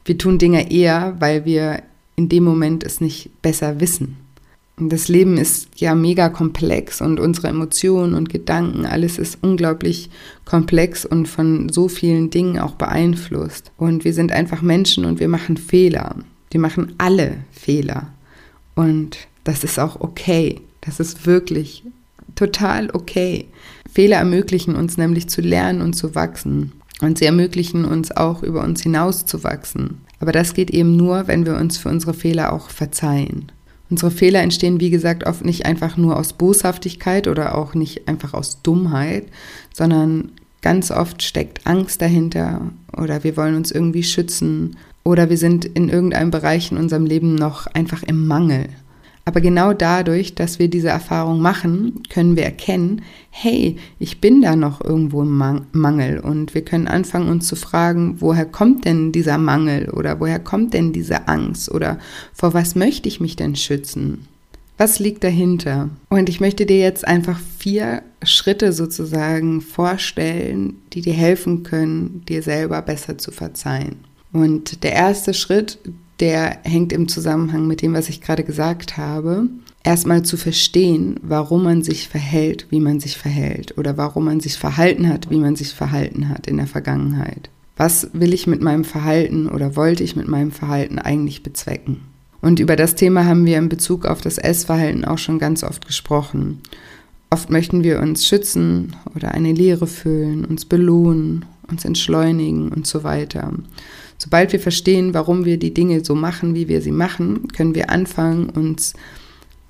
Wir 0.04 0.18
tun 0.18 0.38
Dinge 0.38 0.72
eher, 0.72 1.16
weil 1.20 1.46
wir 1.46 1.84
in 2.16 2.30
dem 2.30 2.44
Moment 2.44 2.84
es 2.84 3.02
nicht 3.02 3.30
besser 3.42 3.80
wissen. 3.80 4.18
Das 4.78 5.08
Leben 5.08 5.38
ist 5.38 5.70
ja 5.78 5.96
mega 5.96 6.28
komplex 6.28 7.00
und 7.00 7.20
unsere 7.20 7.48
Emotionen 7.48 8.14
und 8.14 8.30
Gedanken, 8.30 8.86
alles 8.86 9.18
ist 9.18 9.38
unglaublich 9.42 10.10
komplex 10.44 11.06
und 11.06 11.30
von 11.30 11.70
so 11.70 11.88
vielen 11.88 12.30
Dingen 12.30 12.60
auch 12.60 12.74
beeinflusst. 12.74 13.72
Und 13.78 14.04
wir 14.04 14.14
sind 14.14 14.34
einfach 14.34 14.62
Menschen 14.62 15.06
und 15.06 15.22
wir 15.22 15.30
machen 15.30 15.56
Fehler. 15.56 16.16
Wir 16.52 16.60
machen 16.60 16.94
alle 16.98 17.38
Fehler. 17.52 18.10
Und 18.76 19.18
das 19.46 19.64
ist 19.64 19.80
auch 19.80 20.02
okay. 20.02 20.60
Das 20.82 21.00
ist 21.00 21.26
wirklich 21.26 21.84
total 22.36 22.90
okay. 22.92 23.46
Fehler 23.92 24.18
ermöglichen 24.18 24.76
uns 24.76 24.98
nämlich 24.98 25.30
zu 25.30 25.40
lernen 25.40 25.82
und 25.82 25.94
zu 25.94 26.16
wachsen. 26.16 26.74
Und 27.02 27.18
sie 27.18 27.26
ermöglichen 27.26 27.86
uns 27.86 28.12
auch 28.12 28.42
über 28.42 28.64
uns 28.64 28.82
hinaus 28.82 29.26
zu 29.26 29.44
wachsen. 29.44 30.02
Aber 30.20 30.32
das 30.32 30.54
geht 30.54 30.72
eben 30.72 30.96
nur, 30.96 31.28
wenn 31.28 31.46
wir 31.46 31.56
uns 31.58 31.78
für 31.78 31.90
unsere 31.90 32.14
Fehler 32.14 32.54
auch 32.54 32.70
verzeihen. 32.70 33.52
Unsere 33.90 34.12
Fehler 34.12 34.42
entstehen, 34.42 34.80
wie 34.80 34.90
gesagt, 34.90 35.26
oft 35.28 35.46
nicht 35.46 35.66
einfach 35.66 35.98
nur 35.98 36.18
aus 36.18 36.34
Boshaftigkeit 36.34 37.28
oder 37.28 37.56
auch 37.56 37.76
nicht 37.76 38.08
einfach 38.08 38.34
aus 38.34 38.62
Dummheit, 38.64 39.28
sondern 39.74 40.32
ganz 40.62 40.90
oft 40.90 41.22
steckt 41.22 41.68
Angst 41.68 42.02
dahinter 42.02 42.72
oder 42.98 43.24
wir 43.24 43.38
wollen 43.38 43.56
uns 43.56 43.72
irgendwie 43.72 44.04
schützen 44.04 44.78
oder 45.04 45.30
wir 45.30 45.38
sind 45.38 45.66
in 45.66 45.90
irgendeinem 45.90 46.32
Bereich 46.32 46.72
in 46.72 46.78
unserem 46.78 47.06
Leben 47.06 47.36
noch 47.36 47.68
einfach 47.68 48.02
im 48.02 48.26
Mangel. 48.26 48.70
Aber 49.28 49.42
genau 49.42 49.74
dadurch, 49.74 50.36
dass 50.36 50.60
wir 50.60 50.68
diese 50.68 50.90
Erfahrung 50.90 51.42
machen, 51.42 52.04
können 52.10 52.36
wir 52.36 52.44
erkennen, 52.44 53.02
hey, 53.32 53.76
ich 53.98 54.22
bin 54.22 54.44
da 54.44 54.56
noch 54.56 54.82
irgendwo 54.86 55.24
im 55.24 55.66
Mangel. 55.72 56.20
Und 56.20 56.54
wir 56.54 56.64
können 56.64 56.88
anfangen, 56.88 57.30
uns 57.30 57.48
zu 57.48 57.56
fragen, 57.56 58.22
woher 58.22 58.46
kommt 58.46 58.86
denn 58.86 59.12
dieser 59.12 59.40
Mangel 59.40 59.90
oder 59.90 60.20
woher 60.20 60.40
kommt 60.40 60.76
denn 60.76 60.94
diese 60.94 61.28
Angst 61.28 61.72
oder 61.72 61.98
vor 62.34 62.54
was 62.54 62.76
möchte 62.76 63.10
ich 63.10 63.20
mich 63.20 63.36
denn 63.36 63.56
schützen? 63.56 64.28
Was 64.78 65.00
liegt 65.00 65.24
dahinter? 65.24 65.90
Und 66.10 66.30
ich 66.30 66.40
möchte 66.40 66.68
dir 66.68 66.80
jetzt 66.80 67.08
einfach 67.08 67.40
vier 67.58 68.04
Schritte 68.24 68.74
sozusagen 68.74 69.62
vorstellen, 69.62 70.82
die 70.94 71.02
dir 71.02 71.14
helfen 71.14 71.64
können, 71.64 72.24
dir 72.28 72.44
selber 72.44 72.82
besser 72.84 73.18
zu 73.18 73.32
verzeihen. 73.32 73.96
Und 74.34 74.84
der 74.84 74.92
erste 74.92 75.34
Schritt, 75.34 75.80
der 76.20 76.60
hängt 76.64 76.94
im 76.94 77.08
Zusammenhang 77.08 77.68
mit 77.68 77.82
dem, 77.82 77.94
was 77.94 78.10
ich 78.10 78.22
gerade 78.22 78.44
gesagt 78.44 78.98
habe. 78.98 79.48
Erstmal 79.84 80.24
zu 80.24 80.38
verstehen, 80.38 81.20
warum 81.22 81.64
man 81.64 81.84
sich 81.84 82.08
verhält, 82.08 82.68
wie 82.70 82.80
man 82.80 83.00
sich 83.00 83.18
verhält 83.18 83.78
oder 83.78 83.98
warum 83.98 84.26
man 84.26 84.40
sich 84.40 84.58
verhalten 84.58 85.10
hat, 85.10 85.30
wie 85.30 85.38
man 85.38 85.56
sich 85.56 85.74
verhalten 85.74 86.30
hat 86.30 86.48
in 86.48 86.58
der 86.58 86.68
Vergangenheit. 86.68 87.50
Was 87.78 88.10
will 88.14 88.34
ich 88.34 88.48
mit 88.48 88.62
meinem 88.62 88.86
Verhalten 88.86 89.48
oder 89.48 89.76
wollte 89.76 90.04
ich 90.04 90.16
mit 90.16 90.28
meinem 90.28 90.52
Verhalten 90.52 90.98
eigentlich 90.98 91.44
bezwecken? 91.44 92.02
Und 92.42 92.60
über 92.60 92.76
das 92.76 92.96
Thema 92.96 93.26
haben 93.26 93.46
wir 93.46 93.58
in 93.58 93.70
Bezug 93.70 94.06
auf 94.06 94.22
das 94.22 94.38
Essverhalten 94.38 95.04
auch 95.04 95.18
schon 95.18 95.40
ganz 95.40 95.64
oft 95.64 95.86
gesprochen. 95.86 96.62
Oft 97.30 97.50
möchten 97.50 97.84
wir 97.84 98.00
uns 98.00 98.26
schützen 98.28 98.96
oder 99.16 99.32
eine 99.32 99.52
Leere 99.52 99.88
füllen, 99.88 100.46
uns 100.46 100.64
belohnen, 100.64 101.46
uns 101.70 101.84
entschleunigen 101.86 102.70
und 102.70 102.88
so 102.88 103.04
weiter. 103.04 103.52
Sobald 104.18 104.54
wir 104.54 104.60
verstehen, 104.60 105.14
warum 105.14 105.46
wir 105.46 105.58
die 105.58 105.74
Dinge 105.74 106.04
so 106.04 106.16
machen, 106.16 106.56
wie 106.56 106.68
wir 106.68 106.82
sie 106.82 106.92
machen, 106.92 107.48
können 107.50 107.76
wir 107.76 107.90
anfangen, 107.90 108.50
uns 108.50 108.94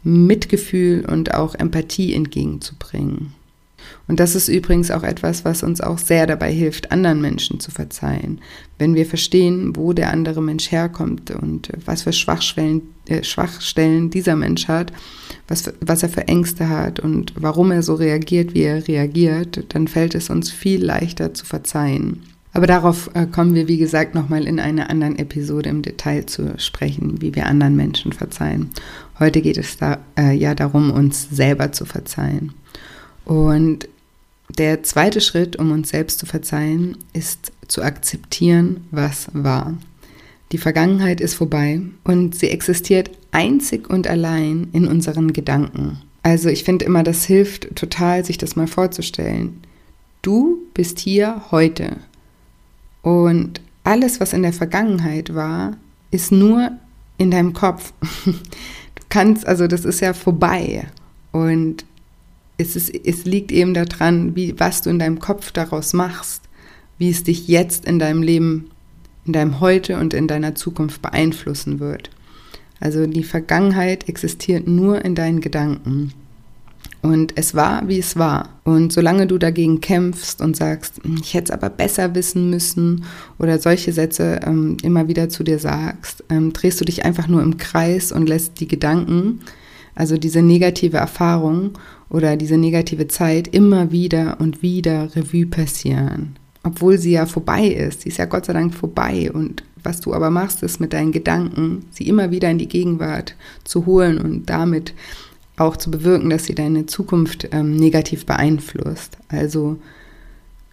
Mitgefühl 0.03 1.05
und 1.05 1.33
auch 1.33 1.55
Empathie 1.55 2.13
entgegenzubringen. 2.13 3.33
Und 4.07 4.19
das 4.19 4.35
ist 4.35 4.47
übrigens 4.47 4.91
auch 4.91 5.03
etwas, 5.03 5.45
was 5.45 5.63
uns 5.63 5.81
auch 5.81 5.97
sehr 5.97 6.27
dabei 6.27 6.51
hilft, 6.51 6.91
anderen 6.91 7.21
Menschen 7.21 7.59
zu 7.59 7.71
verzeihen. 7.71 8.39
Wenn 8.77 8.93
wir 8.93 9.05
verstehen, 9.05 9.75
wo 9.75 9.93
der 9.93 10.11
andere 10.11 10.41
Mensch 10.41 10.71
herkommt 10.71 11.31
und 11.31 11.69
was 11.85 12.03
für 12.03 12.13
Schwachstellen, 12.13 12.83
äh, 13.07 13.23
Schwachstellen 13.23 14.09
dieser 14.09 14.35
Mensch 14.35 14.67
hat, 14.67 14.93
was, 15.47 15.71
was 15.81 16.03
er 16.03 16.09
für 16.09 16.27
Ängste 16.27 16.69
hat 16.69 16.99
und 16.99 17.33
warum 17.35 17.71
er 17.71 17.83
so 17.83 17.95
reagiert, 17.95 18.53
wie 18.53 18.63
er 18.63 18.87
reagiert, 18.87 19.65
dann 19.69 19.87
fällt 19.87 20.15
es 20.15 20.29
uns 20.29 20.51
viel 20.51 20.83
leichter 20.83 21.33
zu 21.33 21.45
verzeihen. 21.45 22.23
Aber 22.55 22.67
darauf 22.67 23.09
äh, 23.13 23.25
kommen 23.25 23.53
wir, 23.53 23.67
wie 23.67 23.77
gesagt, 23.77 24.15
nochmal 24.15 24.47
in 24.47 24.61
einer 24.61 24.89
anderen 24.89 25.19
Episode 25.19 25.69
im 25.69 25.81
Detail 25.81 26.25
zu 26.25 26.57
sprechen, 26.57 27.21
wie 27.21 27.35
wir 27.35 27.47
anderen 27.47 27.75
Menschen 27.75 28.13
verzeihen. 28.13 28.69
Heute 29.19 29.41
geht 29.41 29.57
es 29.57 29.75
da, 29.75 29.97
äh, 30.17 30.31
ja 30.31 30.55
darum, 30.55 30.89
uns 30.89 31.27
selber 31.29 31.73
zu 31.73 31.83
verzeihen. 31.83 32.53
Und 33.25 33.89
der 34.57 34.83
zweite 34.83 35.19
Schritt, 35.19 35.57
um 35.57 35.71
uns 35.71 35.89
selbst 35.89 36.17
zu 36.17 36.25
verzeihen, 36.25 36.97
ist 37.11 37.51
zu 37.67 37.83
akzeptieren, 37.83 38.87
was 38.89 39.27
war. 39.33 39.73
Die 40.53 40.57
Vergangenheit 40.57 41.19
ist 41.19 41.33
vorbei 41.33 41.81
und 42.05 42.35
sie 42.35 42.51
existiert 42.51 43.11
einzig 43.31 43.89
und 43.89 44.07
allein 44.07 44.69
in 44.71 44.87
unseren 44.87 45.33
Gedanken. 45.33 45.99
Also 46.23 46.47
ich 46.47 46.63
finde 46.63 46.85
immer, 46.85 47.03
das 47.03 47.25
hilft 47.25 47.75
total, 47.75 48.23
sich 48.23 48.37
das 48.37 48.55
mal 48.55 48.67
vorzustellen. 48.67 49.59
Du 50.21 50.59
bist 50.73 50.99
hier 50.99 51.41
heute 51.51 51.97
und 53.05 53.61
alles, 53.83 54.19
was 54.19 54.33
in 54.33 54.41
der 54.41 54.51
Vergangenheit 54.51 55.35
war, 55.35 55.77
ist 56.09 56.31
nur 56.31 56.71
in 57.17 57.31
deinem 57.31 57.53
Kopf. 57.53 57.93
Du 58.95 59.03
kannst, 59.09 59.45
also 59.45 59.67
das 59.67 59.85
ist 59.85 59.99
ja 59.99 60.13
vorbei. 60.13 60.87
Und 61.31 61.85
es, 62.57 62.75
ist, 62.75 62.89
es 62.89 63.25
liegt 63.25 63.51
eben 63.51 63.73
daran, 63.73 64.35
wie, 64.35 64.57
was 64.57 64.81
du 64.81 64.89
in 64.89 64.99
deinem 64.99 65.19
Kopf 65.19 65.51
daraus 65.51 65.93
machst, 65.93 66.43
wie 66.97 67.09
es 67.09 67.23
dich 67.23 67.47
jetzt 67.47 67.85
in 67.85 67.99
deinem 67.99 68.23
Leben, 68.23 68.71
in 69.25 69.33
deinem 69.33 69.59
Heute 69.59 69.99
und 69.99 70.13
in 70.13 70.27
deiner 70.27 70.55
Zukunft 70.55 71.01
beeinflussen 71.01 71.79
wird. 71.79 72.09
Also 72.79 73.05
die 73.05 73.23
Vergangenheit 73.23 74.09
existiert 74.09 74.67
nur 74.67 75.03
in 75.03 75.13
deinen 75.13 75.41
Gedanken. 75.41 76.13
Und 77.05 77.33
es 77.35 77.53
war, 77.53 77.87
wie 77.87 77.99
es 77.99 78.15
war. 78.15 78.49
Und 78.63 78.91
solange 78.91 79.27
du 79.27 79.37
dagegen 79.37 79.79
kämpfst 79.79 80.41
und 80.41 80.57
sagst, 80.57 81.03
hm, 81.03 81.19
ich 81.21 81.35
hätte 81.35 81.45
es 81.45 81.51
aber 81.51 81.69
besser 81.69 82.15
wissen 82.15 82.49
müssen 82.49 83.03
oder 83.37 83.59
solche 83.59 83.93
Sätze 83.93 84.39
ähm, 84.43 84.77
immer 84.81 85.07
wieder 85.07 85.29
zu 85.29 85.43
dir 85.43 85.59
sagst, 85.59 86.23
ähm, 86.31 86.51
drehst 86.51 86.81
du 86.81 86.85
dich 86.85 87.05
einfach 87.05 87.27
nur 87.27 87.43
im 87.43 87.57
Kreis 87.57 88.11
und 88.11 88.27
lässt 88.27 88.59
die 88.59 88.67
Gedanken, 88.67 89.41
also 89.93 90.17
diese 90.17 90.41
negative 90.41 90.97
Erfahrung 90.97 91.73
oder 92.09 92.37
diese 92.37 92.57
negative 92.57 93.07
Zeit 93.07 93.53
immer 93.53 93.91
wieder 93.91 94.37
und 94.39 94.63
wieder 94.63 95.15
Revue 95.15 95.45
passieren. 95.45 96.37
Obwohl 96.63 96.97
sie 96.97 97.11
ja 97.11 97.27
vorbei 97.27 97.67
ist. 97.67 98.01
Sie 98.01 98.09
ist 98.09 98.17
ja 98.17 98.25
Gott 98.25 98.45
sei 98.45 98.53
Dank 98.53 98.73
vorbei. 98.73 99.31
Und 99.31 99.63
was 99.83 100.01
du 100.01 100.15
aber 100.15 100.31
machst, 100.31 100.63
ist 100.63 100.79
mit 100.79 100.93
deinen 100.93 101.11
Gedanken, 101.11 101.85
sie 101.91 102.07
immer 102.07 102.31
wieder 102.31 102.49
in 102.49 102.57
die 102.57 102.67
Gegenwart 102.67 103.35
zu 103.63 103.85
holen 103.85 104.17
und 104.17 104.49
damit 104.49 104.95
auch 105.57 105.77
zu 105.77 105.91
bewirken, 105.91 106.29
dass 106.29 106.45
sie 106.45 106.55
deine 106.55 106.85
Zukunft 106.85 107.49
ähm, 107.51 107.75
negativ 107.75 108.25
beeinflusst. 108.25 109.17
Also 109.29 109.77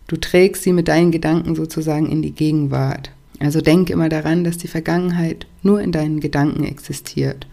du 0.08 0.16
trägst 0.16 0.62
sie 0.62 0.72
mit 0.72 0.88
deinen 0.88 1.12
Gedanken 1.12 1.54
sozusagen 1.54 2.06
in 2.06 2.22
die 2.22 2.32
Gegenwart. 2.32 3.10
Also 3.38 3.60
denk 3.60 3.90
immer 3.90 4.08
daran, 4.08 4.44
dass 4.44 4.58
die 4.58 4.68
Vergangenheit 4.68 5.46
nur 5.62 5.80
in 5.80 5.92
deinen 5.92 6.20
Gedanken 6.20 6.64
existiert. 6.64 7.46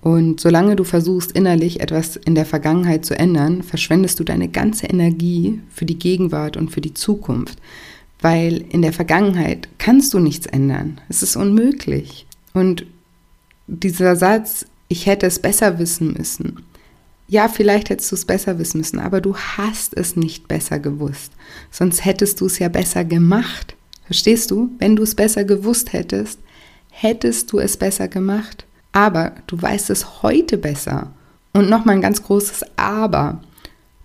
Und 0.00 0.40
solange 0.40 0.76
du 0.76 0.84
versuchst, 0.84 1.32
innerlich 1.32 1.80
etwas 1.80 2.16
in 2.16 2.34
der 2.34 2.46
Vergangenheit 2.46 3.04
zu 3.04 3.18
ändern, 3.18 3.62
verschwendest 3.62 4.20
du 4.20 4.24
deine 4.24 4.48
ganze 4.48 4.86
Energie 4.86 5.60
für 5.70 5.86
die 5.86 5.98
Gegenwart 5.98 6.56
und 6.56 6.70
für 6.70 6.80
die 6.80 6.94
Zukunft. 6.94 7.58
Weil 8.20 8.64
in 8.68 8.82
der 8.82 8.92
Vergangenheit 8.92 9.68
kannst 9.78 10.14
du 10.14 10.18
nichts 10.18 10.46
ändern. 10.46 11.00
Es 11.08 11.22
ist 11.22 11.36
unmöglich. 11.36 12.26
Und 12.52 12.86
dieser 13.66 14.16
Satz, 14.16 14.66
ich 14.88 15.06
hätte 15.06 15.26
es 15.26 15.38
besser 15.38 15.78
wissen 15.78 16.14
müssen. 16.14 16.64
Ja, 17.28 17.48
vielleicht 17.48 17.90
hättest 17.90 18.10
du 18.10 18.16
es 18.16 18.24
besser 18.24 18.58
wissen 18.58 18.78
müssen, 18.78 18.98
aber 18.98 19.20
du 19.20 19.36
hast 19.36 19.94
es 19.94 20.16
nicht 20.16 20.48
besser 20.48 20.78
gewusst. 20.78 21.32
Sonst 21.70 22.04
hättest 22.04 22.40
du 22.40 22.46
es 22.46 22.58
ja 22.58 22.68
besser 22.70 23.04
gemacht. 23.04 23.76
Verstehst 24.06 24.50
du? 24.50 24.70
Wenn 24.78 24.96
du 24.96 25.02
es 25.02 25.14
besser 25.14 25.44
gewusst 25.44 25.92
hättest, 25.92 26.40
hättest 26.90 27.52
du 27.52 27.58
es 27.58 27.76
besser 27.76 28.08
gemacht. 28.08 28.64
Aber 28.92 29.32
du 29.46 29.60
weißt 29.60 29.90
es 29.90 30.22
heute 30.22 30.56
besser. 30.56 31.12
Und 31.52 31.68
nochmal 31.68 31.96
ein 31.96 32.02
ganz 32.02 32.22
großes 32.22 32.64
Aber. 32.76 33.42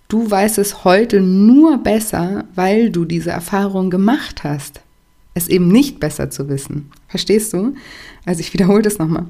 Du 0.08 0.30
weißt 0.30 0.58
es 0.58 0.84
heute 0.84 1.22
nur 1.22 1.78
besser, 1.78 2.44
weil 2.54 2.90
du 2.90 3.06
diese 3.06 3.30
Erfahrung 3.30 3.88
gemacht 3.88 4.44
hast. 4.44 4.82
Es 5.32 5.48
eben 5.48 5.68
nicht 5.68 5.98
besser 5.98 6.28
zu 6.28 6.50
wissen. 6.50 6.90
Verstehst 7.08 7.54
du? 7.54 7.74
Also 8.26 8.40
ich 8.40 8.52
wiederhole 8.52 8.82
das 8.82 8.98
nochmal 8.98 9.24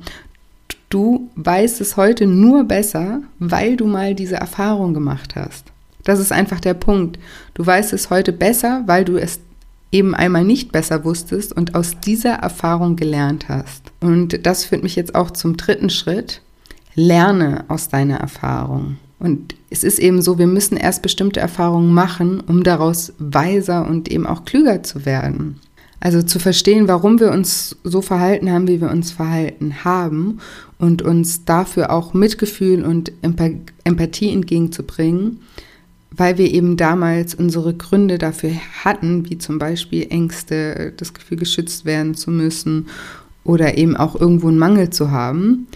du 0.94 1.28
weißt 1.34 1.80
es 1.80 1.96
heute 1.96 2.26
nur 2.26 2.64
besser, 2.64 3.22
weil 3.40 3.76
du 3.76 3.86
mal 3.86 4.14
diese 4.14 4.36
Erfahrung 4.36 4.94
gemacht 4.94 5.34
hast. 5.34 5.66
Das 6.04 6.20
ist 6.20 6.30
einfach 6.30 6.60
der 6.60 6.74
Punkt. 6.74 7.18
Du 7.54 7.66
weißt 7.66 7.92
es 7.92 8.10
heute 8.10 8.32
besser, 8.32 8.84
weil 8.86 9.04
du 9.04 9.16
es 9.16 9.40
eben 9.90 10.14
einmal 10.14 10.44
nicht 10.44 10.70
besser 10.70 11.04
wusstest 11.04 11.52
und 11.52 11.74
aus 11.74 11.98
dieser 11.98 12.34
Erfahrung 12.34 12.94
gelernt 12.94 13.48
hast. 13.48 13.90
Und 14.00 14.46
das 14.46 14.64
führt 14.64 14.84
mich 14.84 14.94
jetzt 14.94 15.14
auch 15.14 15.32
zum 15.32 15.56
dritten 15.56 15.90
Schritt. 15.90 16.42
Lerne 16.94 17.64
aus 17.66 17.88
deiner 17.88 18.18
Erfahrung. 18.18 18.98
Und 19.18 19.56
es 19.70 19.82
ist 19.82 19.98
eben 19.98 20.22
so, 20.22 20.38
wir 20.38 20.46
müssen 20.46 20.76
erst 20.76 21.02
bestimmte 21.02 21.40
Erfahrungen 21.40 21.92
machen, 21.92 22.40
um 22.40 22.62
daraus 22.62 23.14
weiser 23.18 23.88
und 23.88 24.10
eben 24.12 24.26
auch 24.26 24.44
klüger 24.44 24.84
zu 24.84 25.04
werden. 25.06 25.58
Also 26.04 26.20
zu 26.20 26.38
verstehen, 26.38 26.86
warum 26.86 27.18
wir 27.18 27.30
uns 27.30 27.78
so 27.82 28.02
verhalten 28.02 28.52
haben, 28.52 28.68
wie 28.68 28.78
wir 28.82 28.90
uns 28.90 29.10
verhalten 29.10 29.84
haben 29.84 30.38
und 30.78 31.00
uns 31.00 31.46
dafür 31.46 31.90
auch 31.90 32.12
Mitgefühl 32.12 32.84
und 32.84 33.10
Empathie 33.22 34.30
entgegenzubringen, 34.30 35.40
weil 36.10 36.36
wir 36.36 36.52
eben 36.52 36.76
damals 36.76 37.34
unsere 37.34 37.72
Gründe 37.72 38.18
dafür 38.18 38.50
hatten, 38.84 39.30
wie 39.30 39.38
zum 39.38 39.58
Beispiel 39.58 40.08
Ängste, 40.10 40.92
das 40.94 41.14
Gefühl 41.14 41.38
geschützt 41.38 41.86
werden 41.86 42.14
zu 42.14 42.30
müssen 42.30 42.88
oder 43.42 43.78
eben 43.78 43.96
auch 43.96 44.14
irgendwo 44.14 44.48
einen 44.48 44.58
Mangel 44.58 44.90
zu 44.90 45.10
haben. 45.10 45.68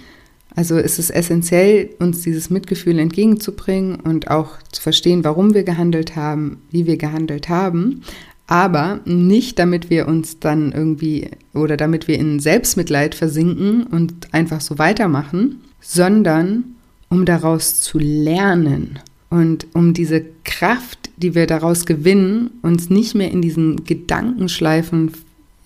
Also 0.54 0.76
ist 0.76 0.98
es 0.98 1.08
essentiell, 1.08 1.88
uns 2.00 2.20
dieses 2.20 2.50
Mitgefühl 2.50 2.98
entgegenzubringen 2.98 3.96
und 4.00 4.30
auch 4.30 4.58
zu 4.72 4.82
verstehen, 4.82 5.24
warum 5.24 5.54
wir 5.54 5.62
gehandelt 5.62 6.16
haben, 6.16 6.58
wie 6.70 6.84
wir 6.84 6.98
gehandelt 6.98 7.48
haben, 7.48 8.02
aber 8.48 9.00
nicht 9.04 9.58
damit 9.58 9.90
wir 9.90 10.08
uns 10.08 10.40
dann 10.40 10.72
irgendwie 10.72 11.30
oder 11.54 11.76
damit 11.76 12.08
wir 12.08 12.18
in 12.18 12.40
Selbstmitleid 12.40 13.14
versinken 13.14 13.84
und 13.84 14.32
einfach 14.32 14.62
so 14.62 14.78
weitermachen, 14.78 15.60
sondern 15.80 16.64
um 17.10 17.24
daraus 17.24 17.80
zu 17.80 17.98
lernen 17.98 18.98
und 19.30 19.66
um 19.74 19.92
diese 19.92 20.24
Kraft, 20.44 21.10
die 21.18 21.34
wir 21.34 21.46
daraus 21.46 21.84
gewinnen, 21.84 22.50
uns 22.62 22.88
nicht 22.88 23.14
mehr 23.14 23.30
in 23.30 23.42
diesen 23.42 23.84
Gedankenschleifen, 23.84 25.12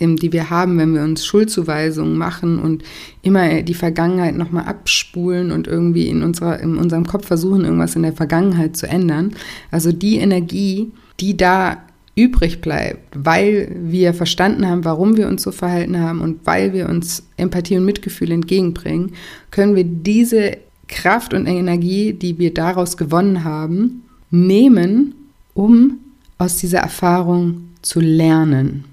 die 0.01 0.33
wir 0.33 0.51
haben, 0.51 0.79
wenn 0.79 0.95
wir 0.95 1.03
uns 1.03 1.25
Schuldzuweisungen 1.25 2.19
machen 2.19 2.59
und 2.59 2.83
immer 3.23 3.63
die 3.63 3.75
Vergangenheit 3.75 4.37
nochmal 4.37 4.65
abspulen 4.65 5.53
und 5.53 5.69
irgendwie 5.69 6.09
in, 6.09 6.25
unserer, 6.25 6.59
in 6.59 6.77
unserem 6.77 7.07
Kopf 7.07 7.29
versuchen, 7.29 7.65
irgendwas 7.65 7.95
in 7.95 8.03
der 8.03 8.13
Vergangenheit 8.13 8.77
zu 8.77 8.89
ändern. 8.89 9.33
Also 9.71 9.93
die 9.93 10.17
Energie, 10.17 10.91
die 11.21 11.37
da 11.37 11.77
übrig 12.15 12.61
bleibt, 12.61 13.01
weil 13.15 13.75
wir 13.75 14.13
verstanden 14.13 14.69
haben, 14.69 14.85
warum 14.85 15.17
wir 15.17 15.29
uns 15.29 15.43
so 15.43 15.51
verhalten 15.51 15.99
haben 15.99 16.21
und 16.21 16.47
weil 16.47 16.73
wir 16.73 16.89
uns 16.89 17.23
Empathie 17.37 17.79
und 17.79 17.85
Mitgefühl 17.85 18.33
entgegenbringen, 18.33 19.13
können 19.51 19.75
wir 19.75 19.85
diese 19.85 20.59
Kraft 20.89 21.33
und 21.33 21.47
Energie, 21.47 22.13
die 22.13 22.39
wir 22.39 22.53
daraus 22.53 22.97
gewonnen 22.99 23.45
haben, 23.45 24.05
nehmen, 24.31 25.15
um 25.55 25.99
aus 26.37 26.59
dieser 26.59 26.81
Erfahrung 26.81 27.69
zu 27.81 28.01
lernen. 28.01 28.85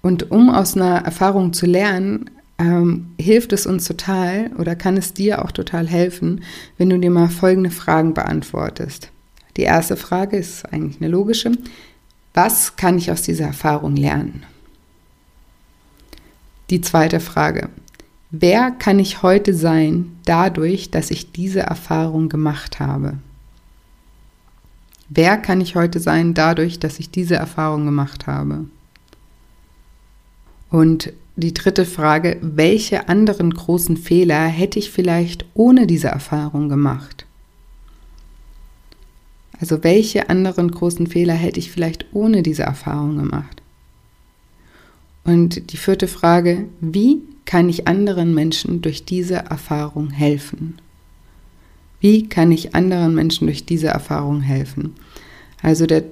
Und 0.00 0.30
um 0.30 0.48
aus 0.48 0.76
einer 0.76 0.98
Erfahrung 1.04 1.52
zu 1.52 1.66
lernen, 1.66 2.30
ähm, 2.58 3.08
hilft 3.20 3.52
es 3.52 3.66
uns 3.66 3.86
total 3.86 4.50
oder 4.58 4.76
kann 4.76 4.96
es 4.96 5.14
dir 5.14 5.44
auch 5.44 5.50
total 5.50 5.86
helfen, 5.86 6.42
wenn 6.76 6.90
du 6.90 6.98
dir 6.98 7.10
mal 7.10 7.28
folgende 7.28 7.70
Fragen 7.70 8.14
beantwortest. 8.14 9.10
Die 9.56 9.62
erste 9.62 9.96
Frage 9.96 10.36
ist 10.36 10.64
eigentlich 10.72 11.00
eine 11.00 11.10
logische. 11.10 11.52
Was 12.34 12.76
kann 12.76 12.98
ich 12.98 13.10
aus 13.10 13.22
dieser 13.22 13.46
Erfahrung 13.46 13.96
lernen? 13.96 14.44
Die 16.70 16.80
zweite 16.80 17.20
Frage. 17.20 17.70
Wer 18.30 18.70
kann 18.70 18.98
ich 18.98 19.22
heute 19.22 19.54
sein 19.54 20.18
dadurch, 20.24 20.90
dass 20.90 21.10
ich 21.10 21.32
diese 21.32 21.60
Erfahrung 21.60 22.28
gemacht 22.28 22.78
habe? 22.78 23.18
Wer 25.08 25.38
kann 25.38 25.62
ich 25.62 25.74
heute 25.74 26.00
sein 26.00 26.34
dadurch, 26.34 26.78
dass 26.78 26.98
ich 26.98 27.10
diese 27.10 27.36
Erfahrung 27.36 27.86
gemacht 27.86 28.26
habe? 28.26 28.66
Und 30.70 31.12
die 31.36 31.54
dritte 31.54 31.86
Frage, 31.86 32.36
welche 32.42 33.08
anderen 33.08 33.54
großen 33.54 33.96
Fehler 33.96 34.46
hätte 34.46 34.78
ich 34.78 34.90
vielleicht 34.90 35.46
ohne 35.54 35.86
diese 35.86 36.08
Erfahrung 36.08 36.68
gemacht? 36.68 37.24
Also 39.60 39.82
welche 39.82 40.30
anderen 40.30 40.70
großen 40.70 41.06
Fehler 41.06 41.34
hätte 41.34 41.58
ich 41.58 41.70
vielleicht 41.70 42.06
ohne 42.12 42.42
diese 42.42 42.62
Erfahrung 42.62 43.16
gemacht? 43.16 43.62
Und 45.24 45.72
die 45.72 45.76
vierte 45.76 46.08
Frage, 46.08 46.66
wie 46.80 47.20
kann 47.44 47.68
ich 47.68 47.88
anderen 47.88 48.34
Menschen 48.34 48.82
durch 48.82 49.04
diese 49.04 49.36
Erfahrung 49.36 50.10
helfen? 50.10 50.78
Wie 52.00 52.28
kann 52.28 52.52
ich 52.52 52.74
anderen 52.74 53.14
Menschen 53.14 53.46
durch 53.46 53.66
diese 53.66 53.88
Erfahrung 53.88 54.40
helfen? 54.40 54.94
Also 55.60 55.86
der, 55.86 56.04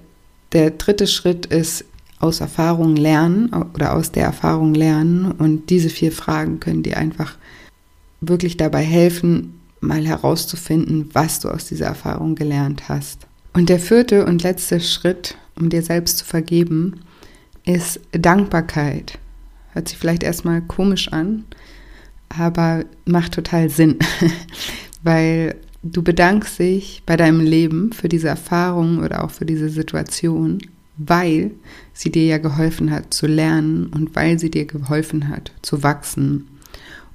der 0.53 0.71
dritte 0.71 1.07
Schritt 1.07 1.47
ist 1.47 1.85
aus 2.19 2.41
Erfahrung 2.41 2.97
lernen 2.97 3.53
oder 3.75 3.95
aus 3.95 4.11
der 4.11 4.25
Erfahrung 4.25 4.75
lernen. 4.75 5.31
Und 5.31 5.71
diese 5.71 5.91
vier 5.91 6.13
Fragen 6.13 6.61
können 6.61 6.83
dir 6.83 6.97
einfach 6.97 7.37
wirklich 8.21 8.57
dabei 8.57 8.83
helfen, 8.83 9.61
mal 9.81 10.05
herauszufinden, 10.07 11.11
was 11.13 11.41
du 11.41 11.49
aus 11.49 11.67
dieser 11.67 11.87
Erfahrung 11.87 12.35
gelernt 12.35 12.89
hast. 12.89 13.27
Und 13.57 13.71
der 13.71 13.81
vierte 13.81 14.27
und 14.27 14.43
letzte 14.43 14.81
Schritt, 14.81 15.35
um 15.59 15.71
dir 15.71 15.81
selbst 15.81 16.19
zu 16.19 16.27
vergeben, 16.27 17.01
ist 17.65 17.99
Dankbarkeit. 18.13 19.19
Hört 19.73 19.89
sich 19.89 19.97
vielleicht 19.97 20.23
erstmal 20.23 20.61
komisch 20.61 21.11
an, 21.11 21.47
aber 22.29 22.85
macht 23.07 23.33
total 23.33 23.71
Sinn, 23.71 23.99
weil 25.03 25.55
du 25.83 26.03
bedankst 26.03 26.59
dich 26.59 27.03
bei 27.07 27.17
deinem 27.17 27.41
Leben 27.41 27.95
für 27.95 28.11
diese 28.11 28.29
Erfahrung 28.29 28.99
oder 28.99 29.25
auch 29.25 29.31
für 29.31 29.47
diese 29.47 29.71
Situation, 29.71 30.59
weil 30.99 31.51
sie 31.95 32.13
dir 32.13 32.27
ja 32.27 32.37
geholfen 32.37 32.91
hat 32.91 33.15
zu 33.15 33.27
lernen 33.27 33.87
und 33.87 34.15
weil 34.15 34.39
sie 34.39 34.51
dir 34.51 34.67
geholfen 34.67 35.31
hat 35.31 35.51
zu 35.63 35.83
wachsen 35.83 36.47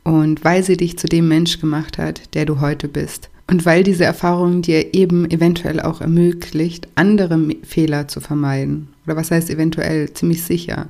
und 0.03 0.43
weil 0.43 0.63
sie 0.63 0.75
dich 0.75 0.97
zu 0.97 1.05
dem 1.05 1.27
Mensch 1.27 1.59
gemacht 1.59 1.99
hat, 1.99 2.33
der 2.33 2.47
du 2.47 2.61
heute 2.61 2.87
bist. 2.87 3.29
Und 3.51 3.65
weil 3.65 3.83
diese 3.83 4.05
Erfahrung 4.05 4.61
dir 4.61 4.93
eben 4.93 5.29
eventuell 5.29 5.81
auch 5.81 5.99
ermöglicht, 5.99 6.87
andere 6.95 7.37
Fehler 7.63 8.07
zu 8.07 8.21
vermeiden. 8.21 8.87
Oder 9.05 9.17
was 9.17 9.29
heißt 9.29 9.49
eventuell 9.49 10.13
ziemlich 10.13 10.43
sicher? 10.43 10.87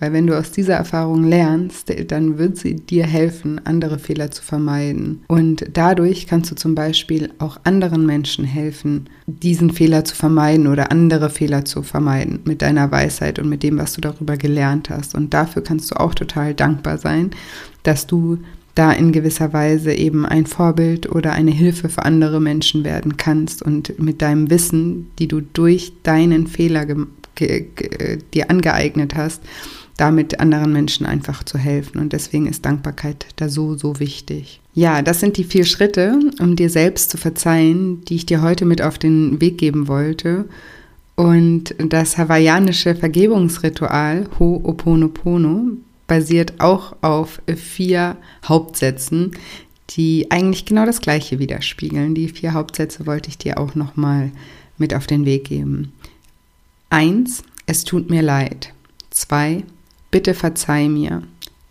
Weil 0.00 0.14
wenn 0.14 0.26
du 0.26 0.38
aus 0.38 0.50
dieser 0.50 0.74
Erfahrung 0.74 1.24
lernst, 1.24 1.92
dann 2.10 2.38
wird 2.38 2.56
sie 2.56 2.76
dir 2.76 3.04
helfen, 3.04 3.60
andere 3.66 3.98
Fehler 3.98 4.30
zu 4.30 4.42
vermeiden. 4.42 5.22
Und 5.28 5.66
dadurch 5.74 6.26
kannst 6.26 6.50
du 6.50 6.54
zum 6.54 6.74
Beispiel 6.74 7.28
auch 7.38 7.60
anderen 7.64 8.06
Menschen 8.06 8.46
helfen, 8.46 9.10
diesen 9.26 9.70
Fehler 9.70 10.06
zu 10.06 10.16
vermeiden 10.16 10.66
oder 10.66 10.90
andere 10.90 11.28
Fehler 11.28 11.66
zu 11.66 11.82
vermeiden 11.82 12.40
mit 12.44 12.62
deiner 12.62 12.90
Weisheit 12.90 13.38
und 13.38 13.50
mit 13.50 13.62
dem, 13.62 13.76
was 13.76 13.92
du 13.92 14.00
darüber 14.00 14.38
gelernt 14.38 14.88
hast. 14.88 15.14
Und 15.14 15.34
dafür 15.34 15.62
kannst 15.62 15.90
du 15.90 15.96
auch 15.96 16.14
total 16.14 16.54
dankbar 16.54 16.96
sein, 16.96 17.32
dass 17.82 18.06
du 18.06 18.38
da 18.78 18.92
in 18.92 19.10
gewisser 19.10 19.52
Weise 19.52 19.92
eben 19.92 20.24
ein 20.24 20.46
Vorbild 20.46 21.10
oder 21.10 21.32
eine 21.32 21.50
Hilfe 21.50 21.88
für 21.88 22.04
andere 22.04 22.40
Menschen 22.40 22.84
werden 22.84 23.16
kannst 23.16 23.60
und 23.60 23.98
mit 23.98 24.22
deinem 24.22 24.50
Wissen, 24.50 25.10
die 25.18 25.26
du 25.26 25.40
durch 25.40 25.94
deinen 26.04 26.46
Fehler 26.46 26.86
dir 27.36 28.50
angeeignet 28.50 29.16
hast, 29.16 29.42
damit 29.96 30.38
anderen 30.38 30.72
Menschen 30.72 31.06
einfach 31.06 31.42
zu 31.42 31.58
helfen. 31.58 31.98
Und 31.98 32.12
deswegen 32.12 32.46
ist 32.46 32.64
Dankbarkeit 32.64 33.26
da 33.34 33.48
so, 33.48 33.76
so 33.76 33.98
wichtig. 33.98 34.60
Ja, 34.74 35.02
das 35.02 35.18
sind 35.18 35.38
die 35.38 35.44
vier 35.44 35.64
Schritte, 35.64 36.20
um 36.38 36.54
dir 36.54 36.70
selbst 36.70 37.10
zu 37.10 37.16
verzeihen, 37.16 38.04
die 38.04 38.14
ich 38.14 38.26
dir 38.26 38.42
heute 38.42 38.64
mit 38.64 38.80
auf 38.80 38.96
den 38.96 39.40
Weg 39.40 39.58
geben 39.58 39.88
wollte. 39.88 40.44
Und 41.16 41.74
das 41.80 42.16
hawaiianische 42.16 42.94
Vergebungsritual 42.94 44.28
Ho'oponopono 44.38 45.78
basiert 46.08 46.54
auch 46.58 46.96
auf 47.02 47.40
vier 47.46 48.16
Hauptsätzen, 48.44 49.32
die 49.90 50.30
eigentlich 50.30 50.64
genau 50.64 50.84
das 50.84 51.00
Gleiche 51.00 51.38
widerspiegeln. 51.38 52.16
Die 52.16 52.28
vier 52.28 52.54
Hauptsätze 52.54 53.06
wollte 53.06 53.28
ich 53.28 53.38
dir 53.38 53.58
auch 53.58 53.76
nochmal 53.76 54.32
mit 54.76 54.92
auf 54.94 55.06
den 55.06 55.24
Weg 55.24 55.44
geben. 55.44 55.92
Eins, 56.90 57.44
es 57.66 57.84
tut 57.84 58.10
mir 58.10 58.22
leid. 58.22 58.72
Zwei, 59.10 59.64
bitte 60.10 60.34
verzeih 60.34 60.88
mir. 60.88 61.22